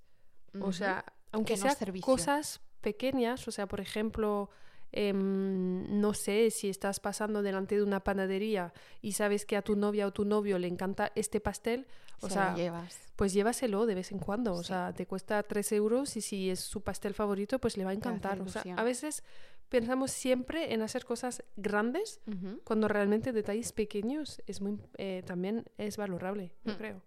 O 0.53 0.57
Ujú. 0.59 0.73
sea, 0.73 1.03
aunque 1.31 1.55
no 1.57 1.63
sea 1.63 1.71
servicio. 1.75 2.05
cosas 2.05 2.61
pequeñas, 2.81 3.47
o 3.47 3.51
sea, 3.51 3.65
por 3.67 3.79
ejemplo, 3.81 4.51
em, 4.91 5.99
no 5.99 6.13
sé, 6.13 6.51
si 6.51 6.69
estás 6.69 6.99
pasando 6.99 7.41
delante 7.41 7.75
de 7.75 7.83
una 7.83 7.99
panadería 8.03 8.73
y 9.01 9.13
sabes 9.13 9.45
que 9.45 9.57
a 9.57 9.63
tu 9.63 9.75
novia 9.75 10.05
o 10.07 10.13
tu 10.13 10.23
novio 10.23 10.59
le 10.59 10.67
encanta 10.67 11.11
este 11.15 11.39
pastel, 11.41 11.87
o 12.21 12.27
Se 12.27 12.35
sea, 12.35 12.51
lo 12.51 12.57
llevas. 12.57 12.95
pues 13.15 13.33
llévaselo 13.33 13.85
de 13.87 13.95
vez 13.95 14.11
en 14.11 14.19
cuando. 14.19 14.53
O 14.53 14.61
Sí. 14.61 14.67
sea, 14.69 14.93
te 14.93 15.07
cuesta 15.07 15.41
3 15.43 15.71
euros 15.71 16.15
y 16.15 16.21
si 16.21 16.49
es 16.51 16.59
su 16.59 16.81
pastel 16.81 17.13
favorito, 17.15 17.57
pues 17.59 17.75
le 17.75 17.83
va 17.85 17.89
a 17.91 17.93
encantar. 17.93 18.39
O 18.41 18.47
sea, 18.47 18.63
a 18.75 18.83
veces 18.83 19.23
pensamos 19.69 20.11
siempre 20.11 20.73
en 20.73 20.81
hacer 20.81 21.05
cosas 21.05 21.43
grandes 21.55 22.21
Ujú. 22.27 22.61
cuando 22.63 22.87
realmente 22.87 23.31
detalles 23.33 23.71
pequeños 23.73 24.41
es 24.47 24.61
muy, 24.61 24.79
eh, 24.97 25.23
también 25.25 25.65
es 25.77 25.97
valorable, 25.97 26.53
yo 26.63 26.73
Mm. 26.73 26.77
creo. 26.77 27.01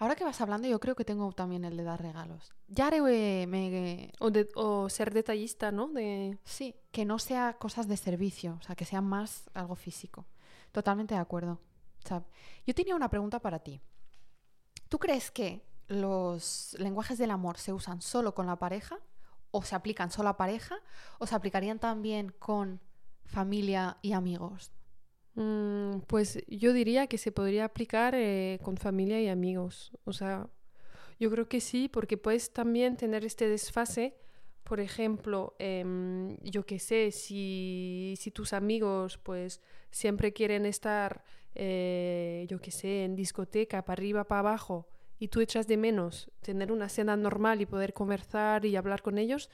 Ahora 0.00 0.14
que 0.14 0.22
vas 0.22 0.40
hablando, 0.40 0.68
yo 0.68 0.78
creo 0.78 0.94
que 0.94 1.04
tengo 1.04 1.32
también 1.32 1.64
el 1.64 1.76
de 1.76 1.82
dar 1.82 2.00
regalos. 2.00 2.52
Ya 2.68 2.86
haré, 2.86 2.98
eh, 3.42 3.46
me, 3.48 4.12
O, 4.20 4.30
de- 4.30 4.48
o 4.54 4.88
ser 4.88 5.12
detallista, 5.12 5.72
¿no? 5.72 5.88
De... 5.88 6.38
Sí, 6.44 6.76
que 6.92 7.04
no 7.04 7.18
sea 7.18 7.54
cosas 7.58 7.88
de 7.88 7.96
servicio, 7.96 8.58
o 8.60 8.62
sea, 8.62 8.76
que 8.76 8.84
sea 8.84 9.00
más 9.00 9.50
algo 9.54 9.74
físico. 9.74 10.24
Totalmente 10.70 11.14
de 11.14 11.20
acuerdo. 11.20 11.58
Chap. 12.04 12.24
Yo 12.64 12.74
tenía 12.76 12.94
una 12.94 13.10
pregunta 13.10 13.40
para 13.40 13.58
ti. 13.58 13.80
¿Tú 14.88 15.00
crees 15.00 15.32
que 15.32 15.64
los 15.88 16.76
lenguajes 16.78 17.18
del 17.18 17.32
amor 17.32 17.58
se 17.58 17.72
usan 17.72 18.00
solo 18.00 18.34
con 18.34 18.46
la 18.46 18.56
pareja? 18.56 18.98
¿O 19.50 19.62
se 19.62 19.74
aplican 19.74 20.10
solo 20.10 20.28
a 20.28 20.36
pareja? 20.36 20.76
¿O 21.18 21.26
se 21.26 21.34
aplicarían 21.34 21.78
también 21.78 22.32
con 22.38 22.80
familia 23.24 23.98
y 24.02 24.12
amigos? 24.12 24.72
Mm, 25.34 26.00
pues 26.08 26.42
yo 26.48 26.72
diría 26.72 27.06
que 27.06 27.16
se 27.16 27.30
podría 27.30 27.64
aplicar 27.64 28.14
eh, 28.16 28.58
con 28.62 28.76
familia 28.76 29.20
y 29.20 29.28
amigos. 29.28 29.92
O 30.04 30.12
sea, 30.12 30.48
yo 31.20 31.30
creo 31.30 31.48
que 31.48 31.60
sí, 31.60 31.88
porque 31.88 32.16
puedes 32.16 32.52
también 32.52 32.96
tener 32.96 33.24
este 33.24 33.48
desfase. 33.48 34.16
Por 34.64 34.80
ejemplo, 34.80 35.54
em, 35.58 36.36
yo 36.42 36.66
qué 36.66 36.78
sé, 36.78 37.10
si, 37.12 38.16
tus 38.34 38.52
amigos 38.52 39.18
pues 39.18 39.60
siempre 39.90 40.32
quieren 40.32 40.66
estar, 40.66 41.24
eh, 41.54 42.46
yo 42.48 42.60
qué 42.60 42.70
sé, 42.70 43.04
en 43.04 43.16
discoteca, 43.16 43.84
para 43.84 43.94
arriba, 43.94 44.24
para 44.24 44.40
abajo, 44.40 44.88
y 45.18 45.28
tú 45.28 45.40
echas 45.40 45.66
de 45.66 45.76
menos 45.76 46.30
tener 46.40 46.70
una 46.70 46.88
cena 46.88 47.16
normal 47.16 47.60
y 47.60 47.66
poder 47.66 47.92
conversar 47.92 48.64
y 48.64 48.76
hablar 48.76 49.02
con 49.02 49.18
ellos, 49.18 49.50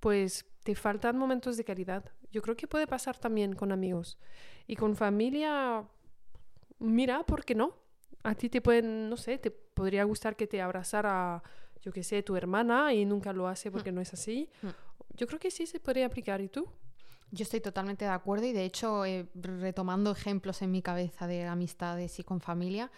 pues 0.00 0.46
te 0.62 0.74
faltan 0.74 1.16
momentos 1.16 1.56
de 1.56 1.64
calidad. 1.64 2.04
Yo 2.30 2.42
creo 2.42 2.56
que 2.56 2.66
puede 2.66 2.86
pasar 2.86 3.16
también 3.16 3.54
con 3.54 3.72
amigos. 3.72 4.18
Y 4.66 4.76
con 4.76 4.96
familia, 4.96 5.84
mira, 6.78 7.24
¿por 7.24 7.44
qué 7.44 7.54
no? 7.54 7.74
A 8.22 8.34
ti 8.34 8.48
te 8.48 8.60
pueden, 8.60 9.08
no 9.08 9.16
sé, 9.16 9.38
te 9.38 9.50
podría 9.50 10.04
gustar 10.04 10.36
que 10.36 10.46
te 10.46 10.60
abrazara, 10.60 11.42
yo 11.80 11.92
qué 11.92 12.02
sé, 12.02 12.22
tu 12.22 12.36
hermana 12.36 12.92
y 12.92 13.04
nunca 13.04 13.32
lo 13.32 13.46
hace 13.46 13.70
porque 13.70 13.92
no 13.92 14.00
es 14.00 14.12
así. 14.12 14.50
Mm. 14.62 14.68
Yo 15.16 15.26
creo 15.26 15.38
que 15.38 15.50
sí 15.50 15.66
se 15.66 15.80
podría 15.80 16.06
aplicar. 16.06 16.40
¿Y 16.40 16.48
tú? 16.48 16.66
Yo 17.30 17.42
estoy 17.42 17.60
totalmente 17.60 18.04
de 18.04 18.10
acuerdo 18.10 18.46
y 18.46 18.52
de 18.52 18.64
hecho, 18.64 19.04
eh, 19.04 19.28
retomando 19.34 20.10
ejemplos 20.10 20.62
en 20.62 20.70
mi 20.70 20.82
cabeza 20.82 21.26
de 21.26 21.44
amistades 21.44 22.18
y 22.18 22.24
con 22.24 22.40
familia, 22.40 22.90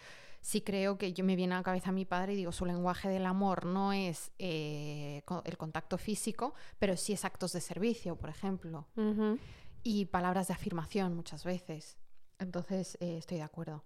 sí 0.49 0.63
creo 0.63 0.97
que 0.97 1.13
yo 1.13 1.25
me 1.25 1.37
viene 1.37 1.53
a 1.53 1.59
la 1.59 1.63
cabeza 1.63 1.93
mi 1.93 2.07
padre 2.07 2.33
y 2.33 2.37
digo, 2.37 2.53
su 2.53 2.65
lenguaje 2.65 3.11
del 3.11 3.27
amor 3.27 3.67
no 3.67 3.93
es 3.93 4.33
eh, 4.39 5.23
el 5.45 5.57
contacto 5.59 5.99
físico, 5.99 6.55
pero 6.79 6.97
sí 6.97 7.13
es 7.13 7.27
actos 7.27 7.53
de 7.53 7.61
servicio, 7.61 8.17
por 8.17 8.31
ejemplo, 8.31 8.89
Ujú. 8.97 9.39
y 9.83 10.07
palabras 10.07 10.49
de 10.49 10.55
afirmación 10.55 11.15
muchas 11.15 11.45
veces. 11.45 11.99
Entonces, 12.39 12.97
eh, 13.01 13.19
estoy 13.19 13.37
de 13.37 13.43
acuerdo. 13.43 13.85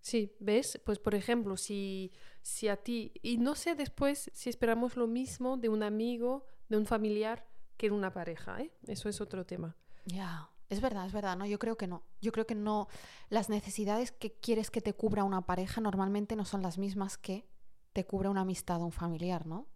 Sí, 0.00 0.32
¿ves? 0.38 0.80
Pues 0.86 1.00
por 1.00 1.16
ejemplo, 1.16 1.56
si, 1.56 2.12
si 2.40 2.68
a 2.68 2.76
ti, 2.76 3.12
y 3.20 3.38
no 3.38 3.56
sé 3.56 3.74
después 3.74 4.30
si 4.32 4.48
esperamos 4.48 4.96
lo 4.96 5.08
mismo 5.08 5.56
de 5.56 5.70
un 5.70 5.82
amigo, 5.82 6.46
de 6.68 6.76
un 6.76 6.86
familiar, 6.86 7.48
que 7.76 7.86
en 7.88 7.94
una 7.94 8.12
pareja, 8.12 8.60
¿eh? 8.60 8.70
Eso 8.86 9.08
es 9.08 9.20
otro 9.20 9.44
tema. 9.44 9.76
Ya, 10.04 10.50
es 10.70 10.80
verdad, 10.80 11.04
es 11.06 11.12
verdad, 11.12 11.36
no, 11.36 11.44
yo 11.46 11.58
creo 11.58 11.76
que 11.76 11.86
no. 11.86 12.02
Yo 12.20 12.32
creo 12.32 12.46
que 12.46 12.54
no, 12.54 12.88
las 13.28 13.48
necesidades 13.50 14.12
que 14.12 14.32
quieres 14.32 14.70
que 14.70 14.80
te 14.80 14.94
cubra 14.94 15.24
una 15.24 15.42
pareja 15.42 15.80
normalmente 15.80 16.36
no 16.36 16.44
son 16.44 16.62
las 16.62 16.78
mismas 16.78 17.18
que 17.18 17.44
te 17.92 18.04
cubra 18.06 18.30
una 18.30 18.42
amistad 18.42 18.80
o 18.80 18.84
un 18.86 18.92
familiar, 18.92 19.46
¿no? 19.46 19.66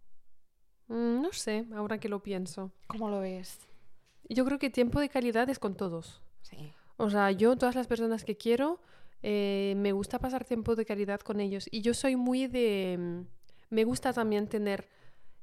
Mm, 0.87 1.21
no 1.21 1.31
sé, 1.33 1.65
ahora 1.75 1.99
que 1.99 2.09
lo 2.09 2.23
pienso. 2.23 2.71
¿Cómo 2.87 3.09
lo 3.09 3.19
ves? 3.19 3.59
Yo 4.29 4.45
creo 4.45 4.57
que 4.57 4.69
tiempo 4.69 4.99
de 4.99 5.09
calidad 5.09 5.49
es 5.49 5.59
con 5.59 5.75
todos. 5.75 6.21
Sí. 6.41 6.71
O 6.97 7.09
sea, 7.09 7.31
yo, 7.31 7.55
todas 7.57 7.75
las 7.75 7.87
personas 7.87 8.23
que 8.23 8.37
quiero, 8.37 8.79
eh, 9.21 9.73
me 9.77 9.91
gusta 9.91 10.17
pasar 10.19 10.45
tiempo 10.45 10.75
de 10.75 10.85
calidad 10.85 11.19
con 11.19 11.41
ellos. 11.41 11.67
Y 11.71 11.81
yo 11.81 11.93
soy 11.93 12.15
muy 12.15 12.47
de... 12.47 12.97
mm, 12.97 13.21
Me 13.75 13.83
gusta 13.83 14.13
también 14.13 14.47
tener... 14.47 14.87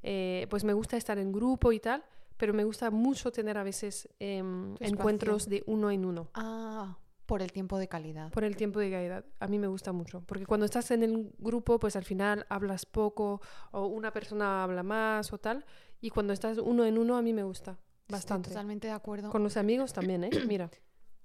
eh, 0.03 0.47
pues 0.49 0.65
me 0.65 0.73
gusta 0.73 0.97
estar 0.97 1.19
en 1.19 1.31
grupo 1.33 1.73
y 1.73 1.79
tal, 1.79 2.03
pero 2.37 2.55
me 2.55 2.65
gusta 2.65 2.91
mucho 2.91 3.33
tener 3.33 3.59
a 3.59 3.63
veces 3.63 4.09
em, 4.19 4.75
encuentros 4.81 5.49
de 5.49 5.63
uno 5.67 5.91
en 5.91 6.05
uno. 6.05 6.31
Ah, 6.35 6.99
por 7.27 7.41
el 7.41 7.53
tiempo 7.53 7.79
de 7.79 7.89
calidad. 7.89 8.31
Por 8.31 8.45
el 8.45 8.57
tiempo 8.57 8.79
de 8.79 8.91
calidad. 8.91 9.25
A 9.41 9.47
mí 9.47 9.59
me 9.59 9.67
gusta 9.67 9.93
mucho. 9.93 10.23
Porque 10.27 10.45
cuando 10.45 10.67
estás 10.67 10.91
en 10.91 11.03
el 11.03 11.33
grupo, 11.39 11.79
pues 11.79 11.97
al 11.97 12.05
final 12.05 12.47
hablas 12.49 12.85
poco, 12.85 13.41
o 13.71 13.87
una 13.87 14.13
persona 14.13 14.63
habla 14.63 14.83
más 14.83 15.33
o 15.33 15.39
tal. 15.39 15.65
Y 16.01 16.11
cuando 16.11 16.33
estás 16.33 16.59
uno 16.59 16.85
en 16.85 16.99
uno, 16.99 17.17
a 17.17 17.23
mí 17.23 17.33
me 17.33 17.45
gusta 17.45 17.79
bastante. 18.09 18.49
Estoy 18.49 18.55
totalmente 18.55 18.89
de 18.89 18.93
acuerdo. 18.93 19.31
Con 19.31 19.43
los 19.43 19.57
amigos 19.57 19.93
también, 19.93 20.25
¿eh? 20.25 20.31
Mira. 20.47 20.71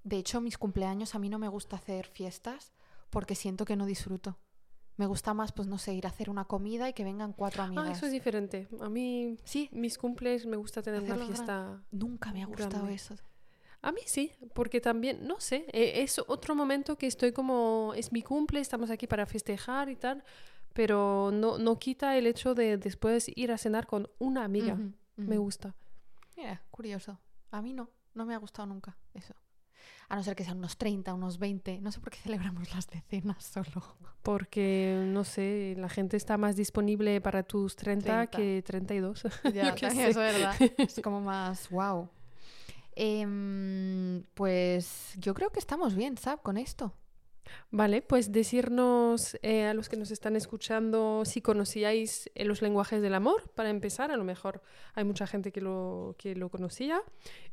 De 0.03 0.17
hecho, 0.17 0.39
mis 0.39 0.57
cumpleaños 0.57 1.15
a 1.15 1.19
mí 1.19 1.27
no 1.29 1.39
me 1.39 1.49
gusta 1.49 1.75
hacer 1.75 2.07
fiestas 2.07 2.71
porque 3.09 3.35
siento 3.35 3.65
que 3.65 3.75
no 3.75 3.85
disfruto. 3.85 4.37
Me 4.97 5.05
gusta 5.05 5.33
más, 5.33 5.51
pues 5.51 5.67
no 5.67 5.77
sé, 5.77 5.93
ir 5.93 6.05
a 6.07 6.09
hacer 6.09 6.29
una 6.29 6.45
comida 6.45 6.89
y 6.89 6.93
que 6.93 7.03
vengan 7.03 7.31
cuatro 7.33 7.63
amigas. 7.63 7.85
Ah, 7.87 7.91
eso 7.91 8.05
es 8.07 8.11
diferente. 8.11 8.67
A 8.81 8.89
mí, 8.89 9.37
Sí, 9.43 9.69
mis 9.71 9.97
cumples 9.97 10.45
me 10.47 10.57
gusta 10.57 10.81
tener 10.81 11.01
una 11.01 11.13
Hacerlo 11.13 11.25
gran- 11.27 11.35
fiesta. 11.35 11.83
nunca 11.91 12.33
me 12.33 12.41
ha 12.43 12.47
gustado 12.47 12.69
grande. 12.71 12.93
eso. 12.95 13.15
A 13.83 13.91
mí 13.91 14.01
sí, 14.07 14.31
porque 14.55 14.81
también, 14.81 15.27
no 15.27 15.39
sé, 15.39 15.65
eh, 15.71 16.01
es 16.01 16.19
otro 16.27 16.55
momento 16.55 16.97
que 16.97 17.05
estoy 17.05 17.31
como, 17.31 17.93
es 17.95 18.11
mi 18.11 18.23
cumple, 18.23 18.59
estamos 18.59 18.89
aquí 18.89 19.05
para 19.05 19.27
festejar 19.27 19.87
y 19.89 19.95
tal, 19.95 20.23
pero 20.73 21.29
no, 21.31 21.59
no 21.59 21.77
quita 21.77 22.17
el 22.17 22.25
hecho 22.25 22.55
de 22.55 22.77
después 22.77 23.29
ir 23.35 23.51
a 23.51 23.57
cenar 23.59 23.85
con 23.85 24.09
una 24.17 24.43
amiga. 24.43 24.77
Me 25.15 25.37
gusta. 25.37 25.75
Mira, 26.35 26.63
curioso. 26.71 27.19
A 27.51 27.61
mí 27.61 27.73
no, 27.73 27.89
no 28.15 28.25
me 28.25 28.33
ha 28.33 28.37
gustado 28.37 28.65
nunca 28.67 28.97
eso. 29.13 29.35
A 30.09 30.15
no 30.15 30.23
ser 30.23 30.35
que 30.35 30.45
sean 30.45 30.57
unos 30.59 30.77
30, 30.77 31.13
unos 31.13 31.37
20. 31.37 31.81
No 31.81 31.91
sé 31.91 31.99
por 31.99 32.11
qué 32.11 32.17
celebramos 32.19 32.73
las 32.73 32.87
decenas 32.87 33.43
solo. 33.43 33.83
Porque, 34.23 35.03
no 35.05 35.25
sé, 35.25 35.75
la 35.77 35.89
gente 35.89 36.15
está 36.15 36.37
más 36.37 36.55
disponible 36.55 37.19
para 37.19 37.43
tus 37.43 37.75
30, 37.75 38.27
30. 38.27 38.37
que 38.37 38.63
32. 38.65 39.23
Ya, 39.53 39.75
también 39.75 40.07
es 40.09 40.15
verdad. 40.15 40.55
Es 40.77 40.99
como 41.03 41.19
más 41.19 41.69
wow. 41.69 42.09
Em, 42.95 44.23
pues 44.33 45.13
yo 45.17 45.33
creo 45.33 45.51
que 45.51 45.59
estamos 45.59 45.93
bien, 45.93 46.17
¿sabes? 46.17 46.39
Con 46.41 46.57
esto. 46.57 46.93
Vale, 47.71 48.01
pues 48.01 48.31
decirnos 48.31 49.37
eh, 49.41 49.65
a 49.65 49.73
los 49.73 49.89
que 49.89 49.97
nos 49.97 50.11
están 50.11 50.35
escuchando 50.35 51.23
si 51.25 51.41
conocíais 51.41 52.29
eh, 52.35 52.45
los 52.45 52.61
lenguajes 52.61 53.01
del 53.01 53.13
amor, 53.13 53.49
para 53.55 53.69
empezar, 53.69 54.11
a 54.11 54.17
lo 54.17 54.23
mejor 54.23 54.61
hay 54.93 55.03
mucha 55.03 55.27
gente 55.27 55.51
que 55.51 55.61
lo, 55.61 56.15
que 56.17 56.35
lo 56.35 56.49
conocía, 56.49 57.01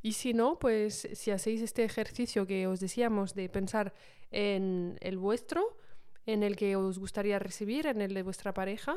y 0.02 0.12
si 0.12 0.34
no, 0.34 0.58
pues 0.58 1.08
si 1.14 1.30
hacéis 1.30 1.62
este 1.62 1.84
ejercicio 1.84 2.46
que 2.46 2.66
os 2.66 2.80
decíamos 2.80 3.34
de 3.34 3.48
pensar 3.48 3.94
en 4.30 4.98
el 5.00 5.18
vuestro, 5.18 5.76
en 6.26 6.42
el 6.42 6.56
que 6.56 6.76
os 6.76 6.98
gustaría 6.98 7.38
recibir, 7.38 7.86
en 7.86 8.00
el 8.00 8.14
de 8.14 8.22
vuestra 8.22 8.54
pareja, 8.54 8.96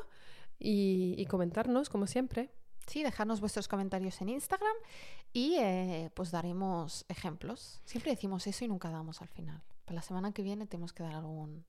y, 0.60 1.26
comentarnos, 1.28 1.90
como 1.90 2.08
siempre. 2.08 2.50
Sí, 2.88 3.04
dejadnos 3.04 3.42
vuestros 3.42 3.68
comentarios 3.68 4.22
en 4.22 4.30
Instagram 4.30 4.76
y 5.34 5.56
eh, 5.60 6.10
pues 6.14 6.32
daremos 6.32 7.06
ejemplos. 7.10 7.82
Siempre 7.84 8.12
decimos 8.12 8.48
eso 8.48 8.64
y 8.64 8.70
nunca 8.70 8.90
damos 8.90 9.22
al 9.22 9.28
final. 9.28 9.62
Para 9.88 9.96
la 9.96 10.02
semana 10.02 10.34
que 10.34 10.44
viene 10.44 10.68
tenemos 10.68 10.92
que 10.92 11.02
dar 11.02 11.14
algún, 11.14 11.64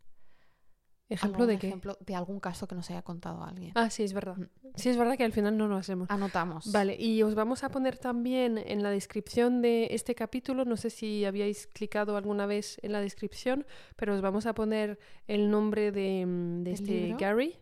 ¿Ejemplo 1.09 1.45
algún 1.45 1.55
de 1.55 1.59
qué? 1.61 1.69
ejemplo 1.69 1.97
de 2.01 2.17
algún 2.17 2.41
caso 2.41 2.67
que 2.67 2.75
nos 2.75 2.91
haya 2.91 3.03
contado 3.03 3.45
alguien. 3.45 3.71
Ah, 3.77 3.91
sí, 3.91 4.03
es 4.03 4.13
verdad. 4.13 4.37
Mm. 4.37 4.49
Sí, 4.75 4.89
es 4.89 4.97
verdad 4.97 5.17
que 5.17 5.23
al 5.23 5.31
final 5.33 5.57
no 5.57 5.69
lo 5.69 5.77
hacemos. 5.77 6.11
Anotamos. 6.11 6.73
Vale, 6.73 6.97
y 6.99 7.23
os 7.23 7.37
vamos 7.37 7.63
a 7.63 7.69
poner 7.69 7.97
también 7.97 8.59
en 8.59 8.83
la 8.83 8.91
descripción 8.91 9.63
de 9.63 9.87
este 9.93 10.17
capítulo, 10.17 10.65
no 10.65 10.77
sé 10.77 10.91
si 10.91 11.25
habíais 11.25 11.69
clicado 11.69 12.17
alguna 12.17 12.47
vez 12.47 12.81
en 12.83 12.91
la 12.91 13.01
descripción, 13.01 13.65
pero 13.95 14.15
os 14.17 14.21
vamos 14.21 14.47
a 14.47 14.53
poner 14.53 14.99
el 15.29 15.49
nombre 15.49 15.93
de, 15.93 16.27
mm, 16.27 16.65
de 16.65 16.65
¿Del 16.65 16.75
este 16.75 17.01
libro? 17.03 17.19
Gary 17.21 17.57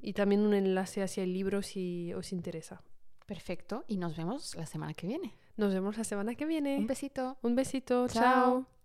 y 0.00 0.14
también 0.14 0.40
un 0.40 0.54
enlace 0.54 1.02
hacia 1.02 1.22
el 1.22 1.34
libro 1.34 1.60
si 1.60 2.14
os 2.14 2.32
interesa. 2.32 2.80
Perfecto. 3.26 3.84
Y 3.88 3.98
nos 3.98 4.16
vemos 4.16 4.54
la 4.56 4.64
semana 4.64 4.94
que 4.94 5.06
viene. 5.06 5.34
Nos 5.58 5.74
vemos 5.74 5.98
la 5.98 6.04
semana 6.04 6.34
que 6.34 6.46
viene. 6.46 6.78
Un 6.78 6.86
besito. 6.86 7.36
Un 7.42 7.54
besito, 7.54 8.08
Chao. 8.08 8.22
chao. 8.22 8.77